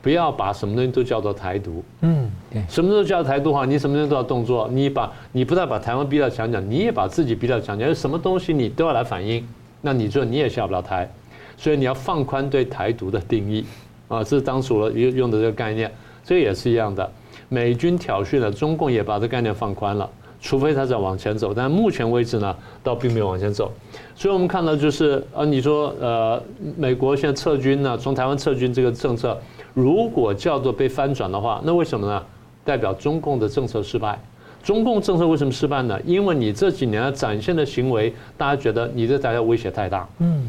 [0.02, 9.46] 不要把什么东西都叫做台独，嗯，对，什么都叫台独的话，你什么东西都要动作，你把你不但把台湾逼到墙角，你也把自己逼到墙角，什么东西你都要来反应，
[9.82, 11.12] 那你这你也下不了台，
[11.60, 13.66] 所以你要放宽对台独的定义，
[14.08, 15.92] 啊，这是当初了用用的这个概念，
[16.24, 17.12] 这也是一样的，
[17.50, 23.70] 美军挑衅了，中共也把这概念放宽了，除非他在往前走，但目前为止呢，倒并没有往前走，
[24.16, 26.42] 所以我们看到就是啊，你说呃，
[26.78, 29.38] 美国现在撤军呢，从台湾撤军这个政策。
[29.76, 32.22] 如果叫做被翻转的话，那为什么呢？
[32.66, 34.20] 代表中共的政策失败。
[34.64, 35.98] 中共政策为什么失败呢？
[36.04, 40.10] 因为你这几年展现的行为，大家觉得你对大家威胁太大。
[40.18, 40.44] 嗯，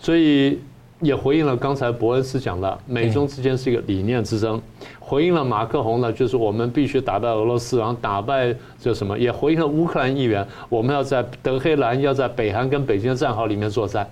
[0.00, 0.58] 所以
[1.00, 4.60] 也回应了刚才伯恩斯讲的，美中之间是一个理念之争。
[4.98, 9.18] 回应了马克宏呢，就是我们必须打败俄罗斯，然后打败这什么？
[9.18, 14.08] 也回应了乌克兰议员，我们要在德黑兰，要在北韩跟北京的战壕里面作战。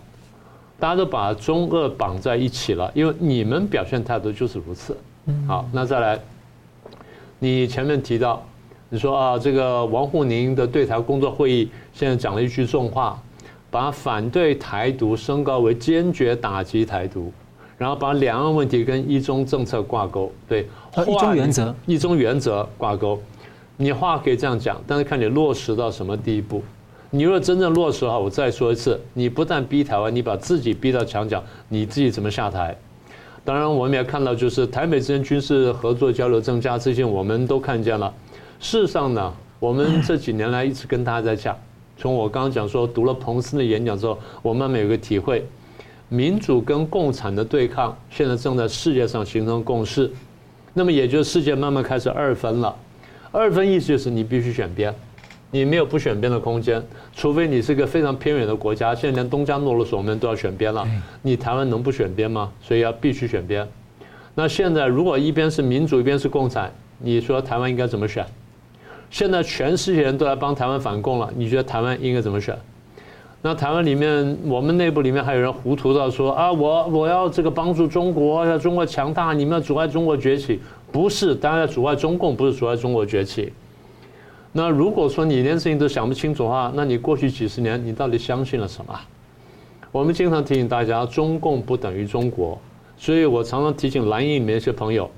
[0.78, 4.96] 大家都把中俄绑在一起了，因为你们表现态度就是如此。
[5.46, 6.18] 好，那再来，
[7.38, 8.42] 你前面提到，
[8.88, 13.20] 你说啊，这个王沪宁的对台工作会议现在讲了一句重话，
[13.70, 17.32] 把反对台独升高为坚决打击台独，
[17.76, 20.66] 然后把两岸问题跟一中政策挂钩，对，
[21.06, 23.20] 一中原则，一中原则挂钩，
[23.76, 26.62] 你话可以这样讲，但是看你落实到什么地步。
[27.10, 32.76] 你若真正落实的话，我再说一次，你不但逼台湾，你把自己逼到墙角，你自己怎么下台？
[33.44, 38.12] 当然，我们也看到，就是台美之间军事合作交流增加，这些我们都看见了。
[38.60, 41.56] 事实上呢，我们这几年来一直跟大家在讲，
[41.98, 45.44] 从我刚刚讲说读了彭斯的演讲之后，我慢慢有个体会，
[46.08, 50.10] 民主跟共产的对抗现在正在世界上形成共识，
[50.72, 52.74] 那么也就是世界慢慢开始二分了。
[53.32, 54.94] 二分意思就是你必须选边。
[55.50, 56.82] 你没有不选边的空间，
[57.16, 58.94] 除非你是个非常偏远的国家。
[58.94, 60.86] 现在连东加诺罗索们都要选边了，
[61.22, 62.52] 你台湾能不选边吗？
[62.60, 63.66] 所以要必须选边。
[64.34, 68.24] 那现在如果一边是民主，一边是共产，你说台湾应该怎么选？
[69.10, 72.56] 现在全世界人都来帮台湾反共了，你觉得台湾应该怎么选？
[73.40, 80.60] 那台湾里面，我们内部里面还有人糊涂到说啊，我我要这个帮助中国，要中国强大，你们要阻碍中国崛起？
[80.90, 83.52] 不是，当然要阻碍中共，不是阻碍中国崛起。
[84.50, 88.98] 那如果说你连事情都想不清楚的话，那你过去几十年你到底相信了什么？
[89.92, 92.58] 我们经常提醒大家，中共不等于中国，
[92.96, 95.08] 所以我常常提醒蓝营里面一些朋友，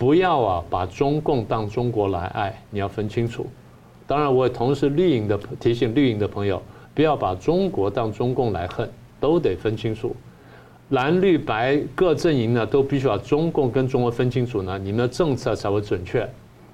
[0.00, 3.46] 不要啊把中共当中国来爱，你要分清楚。
[4.06, 6.62] 当然，我也同时绿营的提醒绿营的朋友，
[6.94, 8.88] 不要把中国当中共来恨，
[9.20, 10.16] 都得分清楚。
[10.88, 16.26] 蓝绿白各阵营呢，都必须把中共跟中国分清楚呢，你们的政策才会准确。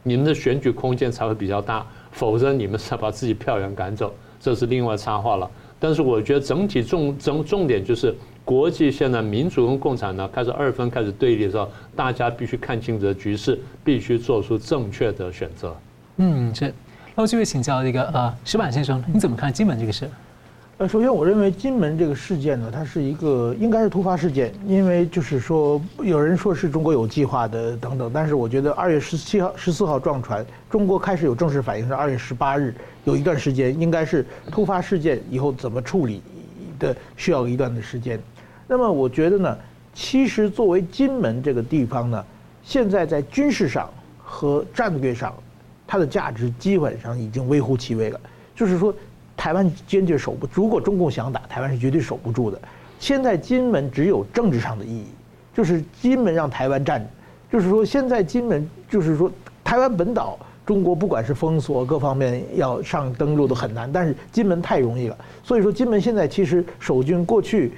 [0.05, 5.51] 你们的选举空间才会比较大，否则你们是要把自己票源赶走，这是另外插话了。
[5.81, 8.15] 但是我觉得整体重重重点就是，
[8.47, 15.77] 国际现在民主跟共产呢开始二分开始对立的时候，大家必须看清楚局势，必须做出正确的选择。
[16.19, 16.73] 嗯，是。
[17.17, 20.09] 那我就会请教一个呃石板先生，你怎么看金门这个事？
[20.79, 32.73] 呃，首先我认为金门这个事件呢，它是一个应该是突发事件，因为就是说有人说是中国有计划的等等，但是我觉得二月十七号、十四号撞船，中国开始有正式反应是二月十八日，
[33.03, 36.23] 有一段时间应该是突发事件以后怎么处理
[36.79, 38.21] 的需要一段的时间。
[38.69, 39.59] 那么我觉得呢，
[39.95, 42.25] 其实作为金门这个地方呢，
[42.65, 43.89] 现在在军事上
[44.19, 45.33] 和战略上
[45.87, 48.21] 它的价值基本上已经微乎其微了。
[48.57, 48.93] 就是说，
[49.37, 52.61] 台湾坚决守不，如果中共想打台湾，是绝对守不住的。
[52.99, 55.07] 现在金门只有政治上的意义，
[55.55, 57.07] 就是金门让台湾站，
[57.53, 59.31] 就是说现在金门就是说
[59.63, 65.17] 台湾本岛，中国不管是封锁各方面要上登陆都很难，但是金门太容易了。
[65.45, 67.73] 所以说金门现在其实守军过去。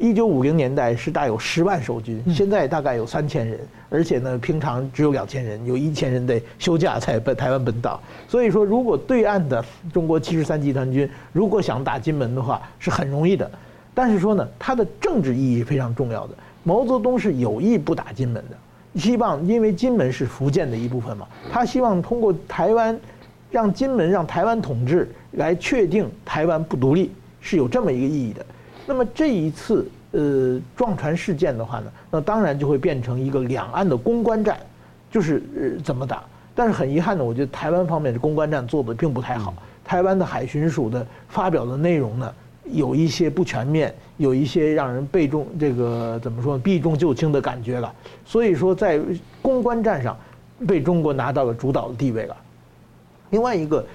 [0.00, 3.58] 一九五零年代是大有十万守军，现在大概有三千人，
[3.90, 8.00] 而且呢，平常只有两千人，有一千人得休假在本台湾本岛。
[8.28, 13.50] 所以说，如果对岸的中国七十三集团军如果想打金门的话，是很容易的。
[13.92, 16.34] 但是说呢，它的政治意义非常重要的。
[16.62, 22.96] 毛泽东是有意不打金门的，希望因为金门是福建的一部分嘛，他希望通过台湾，
[23.50, 28.46] 让金门让台湾统治来确定台湾不独立，是有这么一个意义的。
[28.88, 34.58] 那么这一次呃撞船事件的话呢，那当然就会变成一个两岸的公关战，
[35.10, 36.24] 就是呃怎么打。
[36.54, 39.52] 但是很遗憾的，我觉得台湾方面的公关战做的并不太好。
[39.84, 42.34] 台湾的海巡署的发表的内容呢，
[42.64, 47.94] 有一些不全面，有一些让人避重这个怎么说避重就轻的感觉了。
[48.24, 48.98] 所以说在
[49.42, 50.16] 公关战上，
[50.66, 52.34] 被中国拿到了主导的地位了。
[53.28, 53.86] 另外一个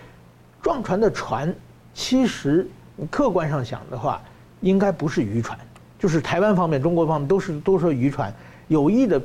[0.62, 1.52] 撞船的船，
[1.96, 2.68] 其实
[3.10, 4.22] 客观上想的话。
[4.64, 5.60] 应该不是渔船，
[6.00, 8.34] 就是台湾方面、中国方面都是都说渔船，
[8.70, 9.22] 有意的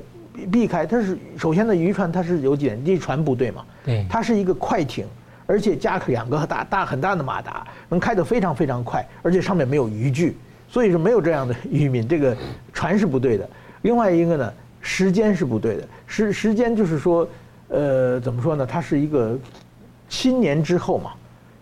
[0.51, 0.85] 避开。
[0.85, 5.07] 它是首先呢渔船，它是有几点，这船不对嘛，对，它是一个快艇，
[5.47, 10.37] 而且加两个大大很大的马达，能开得非常非常快，而且上面没有渔具，
[10.69, 12.37] 所以说没有这样的渔民，这个
[12.73, 13.49] 船是不对的。
[13.83, 17.29] 另外一个呢，时间是不对的，时时间就是说，
[17.69, 18.67] 呃，怎么说呢？
[18.67, 19.39] 它是一个
[20.09, 21.13] 七年之后嘛。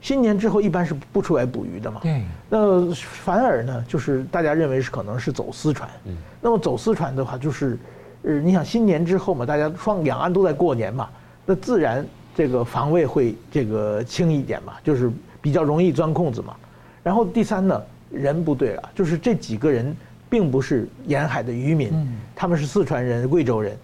[0.06, 2.22] 新年之后一般是不出来捕鱼的嘛，对。
[2.48, 5.90] 那反而呢，就是大家认为是可能是走私船。
[6.04, 6.16] 嗯。
[6.40, 7.76] 那么走私船的话，就是，
[8.22, 11.08] 呃，你想新年之后嘛，大家双两岸都在过年嘛，
[11.44, 16.54] 那自然这个防卫会这个轻一点嘛，就是比较容易钻空子嘛。
[17.02, 19.92] 然后第三呢，人不对了，就是这几个人
[20.30, 21.90] 并不是沿海的渔民，
[22.32, 23.76] 他们是四川人、贵州人。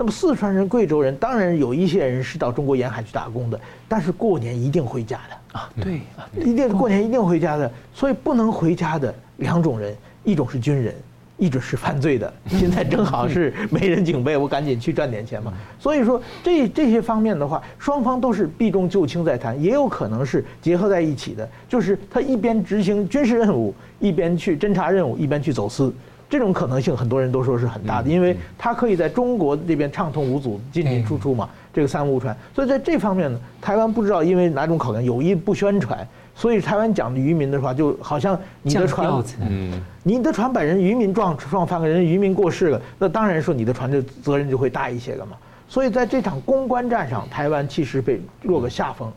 [0.00, 6.00] 那么四川人、贵州人，当然有一些人是到中国沿海去打工的，但是过年一定回家的啊，对，
[6.40, 9.92] 一定过年一定回家的，所以不能回家的两种人，
[10.22, 10.94] 一种是军人，
[11.36, 12.32] 一种是犯罪的。
[12.46, 15.52] 现在正好是没人警备，我赶紧去赚点钱嘛。
[15.80, 25.92] 所以说这这些方面的话，双方都是避重就轻在谈，也有可能是结合在一起的，就是他一边执行军事任务，一边去侦察任务，一边去走私。
[26.28, 32.36] 这种可能性，很多人都说是很大的，因为它可以在中国这边畅通无阻进进出出嘛，这个三无船。
[32.54, 39.10] 所以在这方面呢，台湾不知道因为哪种考量，有意不宣传，所以台湾讲的渔民的话，就好像你的船，
[39.48, 45.32] 嗯，你的船把人渔民撞撞翻了，人渔民过世了，那当然说你的船就责任就会大一些了嘛。
[45.66, 49.10] 所以在这场公关战上，台湾其实被落个下风。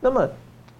[0.00, 0.26] 那么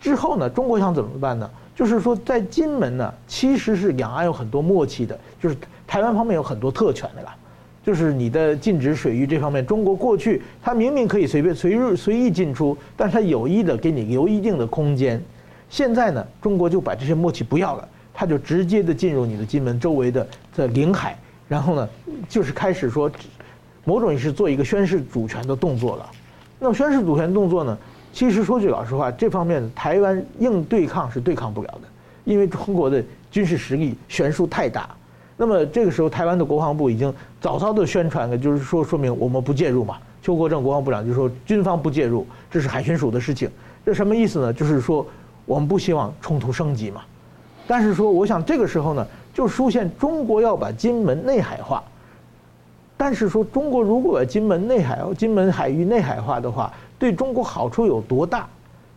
[0.00, 1.50] 之后呢，中国想怎么办呢？
[1.74, 5.56] 就是说在金门呢，其实是两岸有很多默契的，就是。
[5.86, 7.34] 台湾方面有很多特权的啦，
[7.82, 15.22] 就是你的禁止水域这方面，中国过去他明明可以随便随入随意进出，但是他有意的给你留一定的空间。
[15.68, 20.26] 现在呢，中国就把这些默契不要了，他就直接的进入你的金门周围的
[20.56, 21.18] 的领海，
[21.48, 21.88] 然后呢，
[22.28, 23.10] 就是开始说，
[23.84, 26.10] 某种意义是做一个宣示主权的动作了。
[26.58, 27.76] 那么宣示主权动作呢，
[28.12, 31.88] 其实说句老实话，这方面台湾硬对抗是对抗不了的，
[32.24, 34.88] 因为中国的军事实力悬殊太大。
[35.36, 39.98] 那么这个时候，台湾的国防部已经早早的宣传了，就是说说明我们不介入嘛。
[40.22, 43.50] 邱国正国防部长就说军方不介入，这是海巡署的事情。
[43.84, 44.52] 这什么意思呢？
[44.52, 45.06] 就是说
[45.44, 47.02] 我们不希望冲突升级嘛。
[47.66, 51.82] 但是说，我想这个时候呢，就出现中国要把金门内海化。
[52.96, 58.48] 但是说中国如果把金门内海、金门海域内海化的话，对中国好处有多大？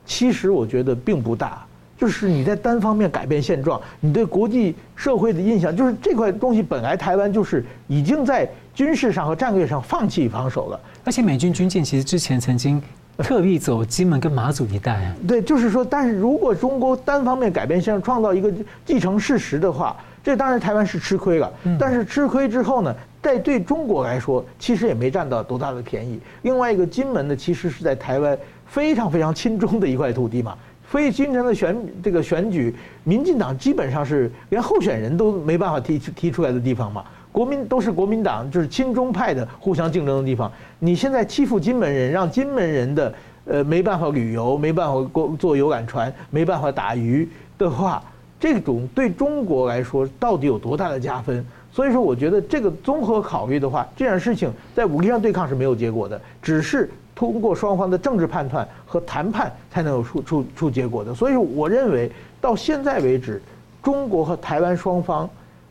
[0.05, 1.65] 其实我觉得并不大。
[1.97, 10.79] 就是你在单方面改变现状，你对国际社会的印象，就是这块东西本来台湾就是已经在军事上和战略上放弃防守了。
[11.03, 12.79] 而且美军军舰其实之前曾经
[13.17, 15.15] 特意走金门跟马祖一带啊。
[15.27, 18.53] 对，就是说，但是如果中国单方面改变现状，创造一个
[18.85, 21.51] 既成事实的话，这当然台湾是吃亏了。
[21.79, 26.19] 但是吃亏之后呢，在对中国来说，其实也没占到多大的便宜。
[26.43, 28.37] 另外一个金门呢，其实是在台湾
[28.67, 30.55] 非常非常亲中的一块土地嘛。
[30.87, 32.73] 非金城的选这个选举，
[33.03, 37.03] 民进党基本上是连候选人都没办法提提出来的地方嘛。
[37.29, 40.51] 国民都是国民党，就是亲中派的互相竞争的地方。
[40.79, 43.13] 你现在欺负金门人，让金门人的
[43.45, 47.27] 呃没办法旅游，没办法过坐游览船，没办法打鱼
[47.57, 48.01] 的话，
[48.39, 51.45] 这种对中国来说到底有多大的加分？
[51.71, 61.15] 所以说，我觉得这个综合考虑的话，这件事情在武力上对抗是没有结果的，只是通过双方的政治判断和谈判才能有出出出结果的。
[61.15, 63.41] 所以我认为到现在为止，
[63.81, 65.27] 中国和台湾双方，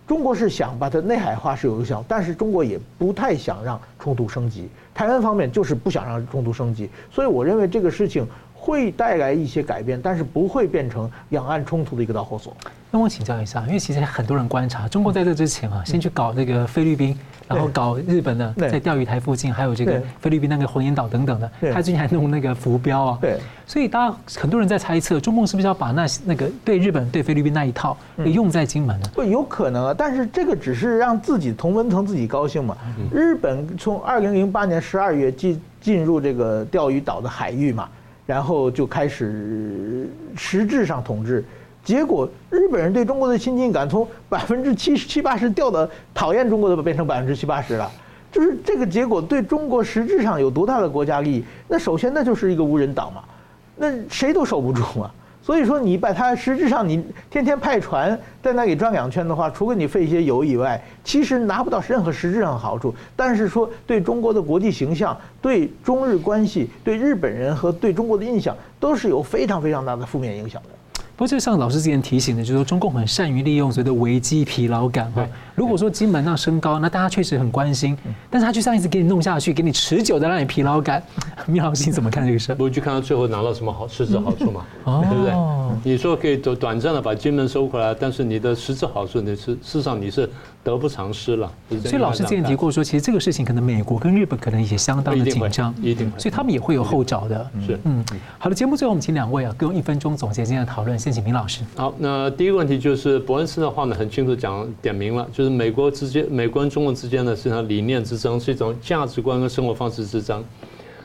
[0.09, 4.69] 中国是想把它内海化是有效，但是中国也不太想让冲突升级。
[4.93, 8.27] 台湾方面就是不想让冲突升级，所以我认为这个事情
[8.67, 12.53] 会带来一些改变，但是不会变成两岸冲突的一个导火索。
[12.91, 23.19] 那我请教一下，因为其实很多人观察，中国在这之前啊，先去搞那个菲律宾，然后搞日本的，在钓鱼台附近，还有这个菲律宾那个黄岩岛等等的，他最近还弄那个浮标啊。
[23.21, 23.39] 对。
[23.67, 29.09] 所以大家很多人在猜测，中共是不是要把那那个对日本、对菲律宾那一套给用在金门呢？
[29.15, 32.77] 不，有可能啊，但是这个只是让自己同温层自己高兴嘛。
[33.13, 37.89] 日本从二零零八年十二月进进入这个钓鱼岛的海域嘛。
[38.27, 41.45] 然后就开始实质上统治，
[41.85, 47.89] 结果日本人对中国的亲近感从百分之七十七八十掉到讨厌中国的变成百分之七八十了，
[48.33, 51.45] 就是这个结果对中国实质上有多大的国家利益？
[51.69, 53.23] 那首先那就是一个无人岛嘛，
[53.77, 55.11] 那谁都守不住嘛。
[55.47, 62.93] 所以说，你把它实质上，你天天派船在那里转两圈的话，除了你费一些油以外，其实拿不到任何实质上的好处。
[63.15, 70.71] 但是说，对中国的国际形象、对中日关系、对日本人和对中国的印象，都是有非常非常大的负面影响的。
[71.15, 75.25] 不过，就像老师之前提醒的，就是说中共很善于利用所谓的危机疲劳感哈。
[75.57, 77.97] 如果说金门那升高，那大家确实很关心，
[78.31, 81.03] 但是他就这样一直给你弄下去，给你持久的让你疲劳感。
[81.49, 82.55] 米老师你怎么看这个事？
[82.55, 84.67] 不就看到最后拿到什么好实质好处嘛？
[84.85, 85.33] 对不对？
[85.83, 90.29] 你说可以短短暂的把金门收回来，但是你的实质好处，你是事实上你是
[90.63, 91.51] 得不偿失了。
[91.85, 97.51] 所以老师之前提过说，其实这个事情可能美国跟日本可能也相当的紧张，一定，所以他们也会有后招的。
[97.67, 98.05] 是，嗯，
[98.39, 100.99] 好的，节目最后我们请两位啊，各用一分钟总结今天的讨论。
[100.99, 101.63] 先请明老师。
[101.77, 110.45] 好，那第一个问题就是伯恩斯的话呢，很清楚讲点明了，就是美国之间、美国跟中国之间呢，是一场理念之争，是一种价值观跟生活方式之争。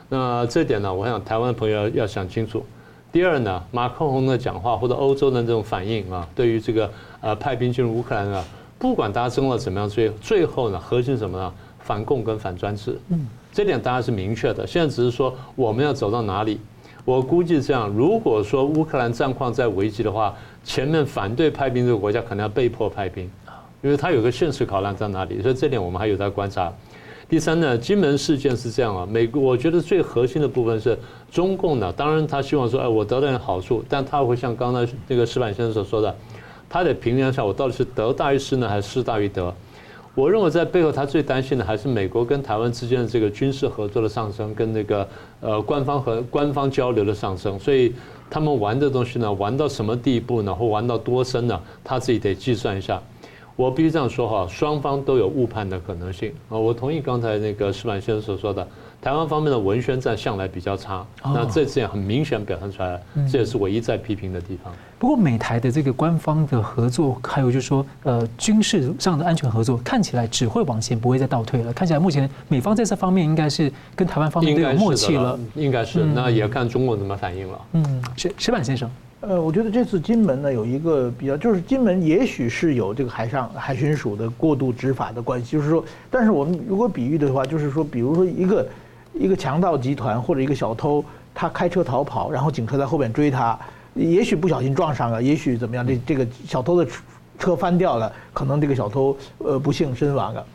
[0.09, 2.65] 那这点呢，我想台湾的朋友要要想清楚。
[3.11, 6.89] 第二呢，马克龙的讲话或者欧洲的这种反应啊，对于这个
[7.19, 8.43] 呃派兵进入乌克兰啊，
[8.79, 11.53] 不管大家争了怎么样，最最后呢，核心是什么呢？
[11.79, 12.97] 反共跟反专制。
[13.09, 14.65] 嗯，这点大家是明确的。
[14.65, 16.59] 现在只是说我们要走到哪里。
[17.03, 23.27] 我估计这样，如果说乌克兰战况在危机的话，前面反对派兵这个国家可能要被迫派兵，
[23.81, 26.71] 因为它有个现实考量在哪里，所以这点我们还有在观察。
[27.29, 30.99] 第三呢，金门事件是这样啊，美国我觉得最核心的部分是
[31.31, 36.13] 中共呢，当然他希望说，哎，我得到点好处，但他会像刚才那个石板先生所说的，
[36.69, 39.53] 他得评量一下我到底是得大于失呢，还是失大于得。
[40.13, 45.07] 我认为在背后，他最担心的还是美国跟台湾之间的这个军事合作的上升，跟那个
[45.39, 47.57] 呃官方和官方交流的上升。
[47.57, 47.93] 所以
[48.29, 50.53] 他们玩的东西呢，玩到什么地步呢？
[50.53, 51.57] 或玩到多深呢？
[51.81, 53.01] 他自己得计算一下。
[53.61, 56.57] 我必须这样说哈，双方都有误判的可能性啊。
[56.57, 58.67] 我同意刚才那个石板先生所说的。
[58.99, 63.01] 台湾方面的文宣战向来比较差，那这次也很明显表现出来了，
[63.31, 64.71] 这也是唯一在批评的地方。
[64.99, 71.73] 不过美台的这个官方的合作，还有就是说，呃，军事上的安全合作，看起来只会往前，不会再倒退了。
[71.73, 76.05] 看起来目前美方在这方面应该是跟台湾方面都有默契了，应该是。
[76.05, 77.59] 那也要看中国怎么反应了。
[77.71, 78.87] 嗯，石石板先生，
[79.21, 88.67] 呃，我觉得这次金门呢有一个比较，就是金门也许是有这个海上海巡署的过度执法的关系，就是说，但是我们如果比喻的话，就是说，比如说一个。
[89.13, 91.03] 一个强盗集团或者一个小偷，
[91.35, 93.59] 他开车逃跑，然后警车在后面追他，
[93.93, 96.89] 也许不小心撞上了，也许怎么样，这这个小偷的
[97.37, 100.45] 车翻掉了，可能这个小偷呃不幸身亡了。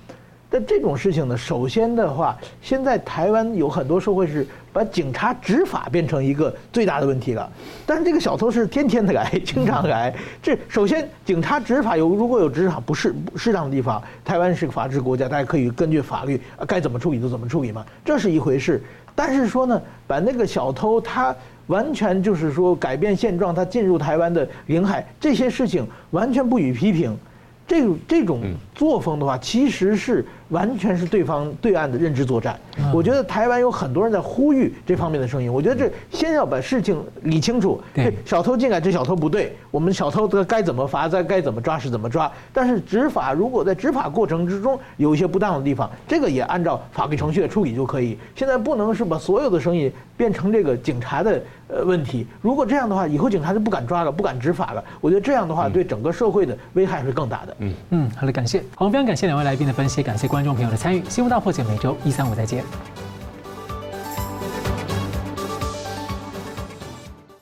[0.48, 7.50] 但这种事情呢，首先的话，现在台湾有很多社会是把警察执法变成一个最大的问题了。
[7.84, 10.14] 但是这个小偷是天天的来，经常来。
[10.40, 18.80] 这首先警察执法有如果有执法不适不适当的地方，台湾是个法治国家，大家可以根据法律该怎么处理就怎么处理嘛，这是一回事。
[19.16, 21.34] 但是说呢，把那个小偷他
[21.66, 27.18] 完全就是说改变现状，他进入台湾的领海，这些事情完全不予批评。
[27.66, 28.42] 这这种
[28.76, 32.60] 作风的话，其实是完全是对方对岸的认知作战。
[32.92, 35.50] 我觉得台湾有很多人在呼吁这方面的声音。
[35.52, 37.80] 我觉得这先要把事情理清楚。
[37.94, 42.30] 对，小偷进来，这小偷不对，我们小偷的该怎么罚，该该怎么抓是怎么抓。
[42.52, 48.18] 但是执法如果在执法过程之中有一些不当的地方，这个也按照法律程序来处理就可以。
[48.34, 52.26] 现在不能是把所有的声音变成这个警察的呃问题。
[52.42, 54.84] 如果这样的话，以后警察就不敢抓了，不敢执法了。
[55.00, 57.56] 我觉得这样的话，对整个社会的危害是更大的。
[57.60, 58.62] 嗯嗯，好的，感谢。
[58.74, 61.02] 好，非常感谢两位来宾的分析，感谢观众朋友的参与。
[61.08, 62.64] 新闻大破解每周一、三、五再见。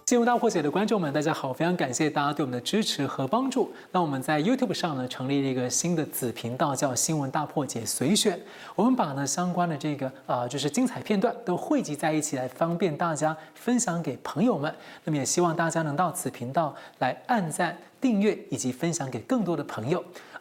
[0.06, 3.72] 新闻大破解的观众们，大家好，非常感谢大家对我们的支持和帮助。
[3.90, 8.38] 那我们在 YouTube 上呢，成立了一个新的子频道，叫“新闻大破解随选”。
[8.76, 14.72] 我们把呢相关的这个啊、就是精彩片段都汇集在一起，来方便大家分享给朋友们。
[15.02, 17.76] 那么也希望大家能到此频道来按赞。
[18.00, 20.04] 订阅以及分享给更多的朋友。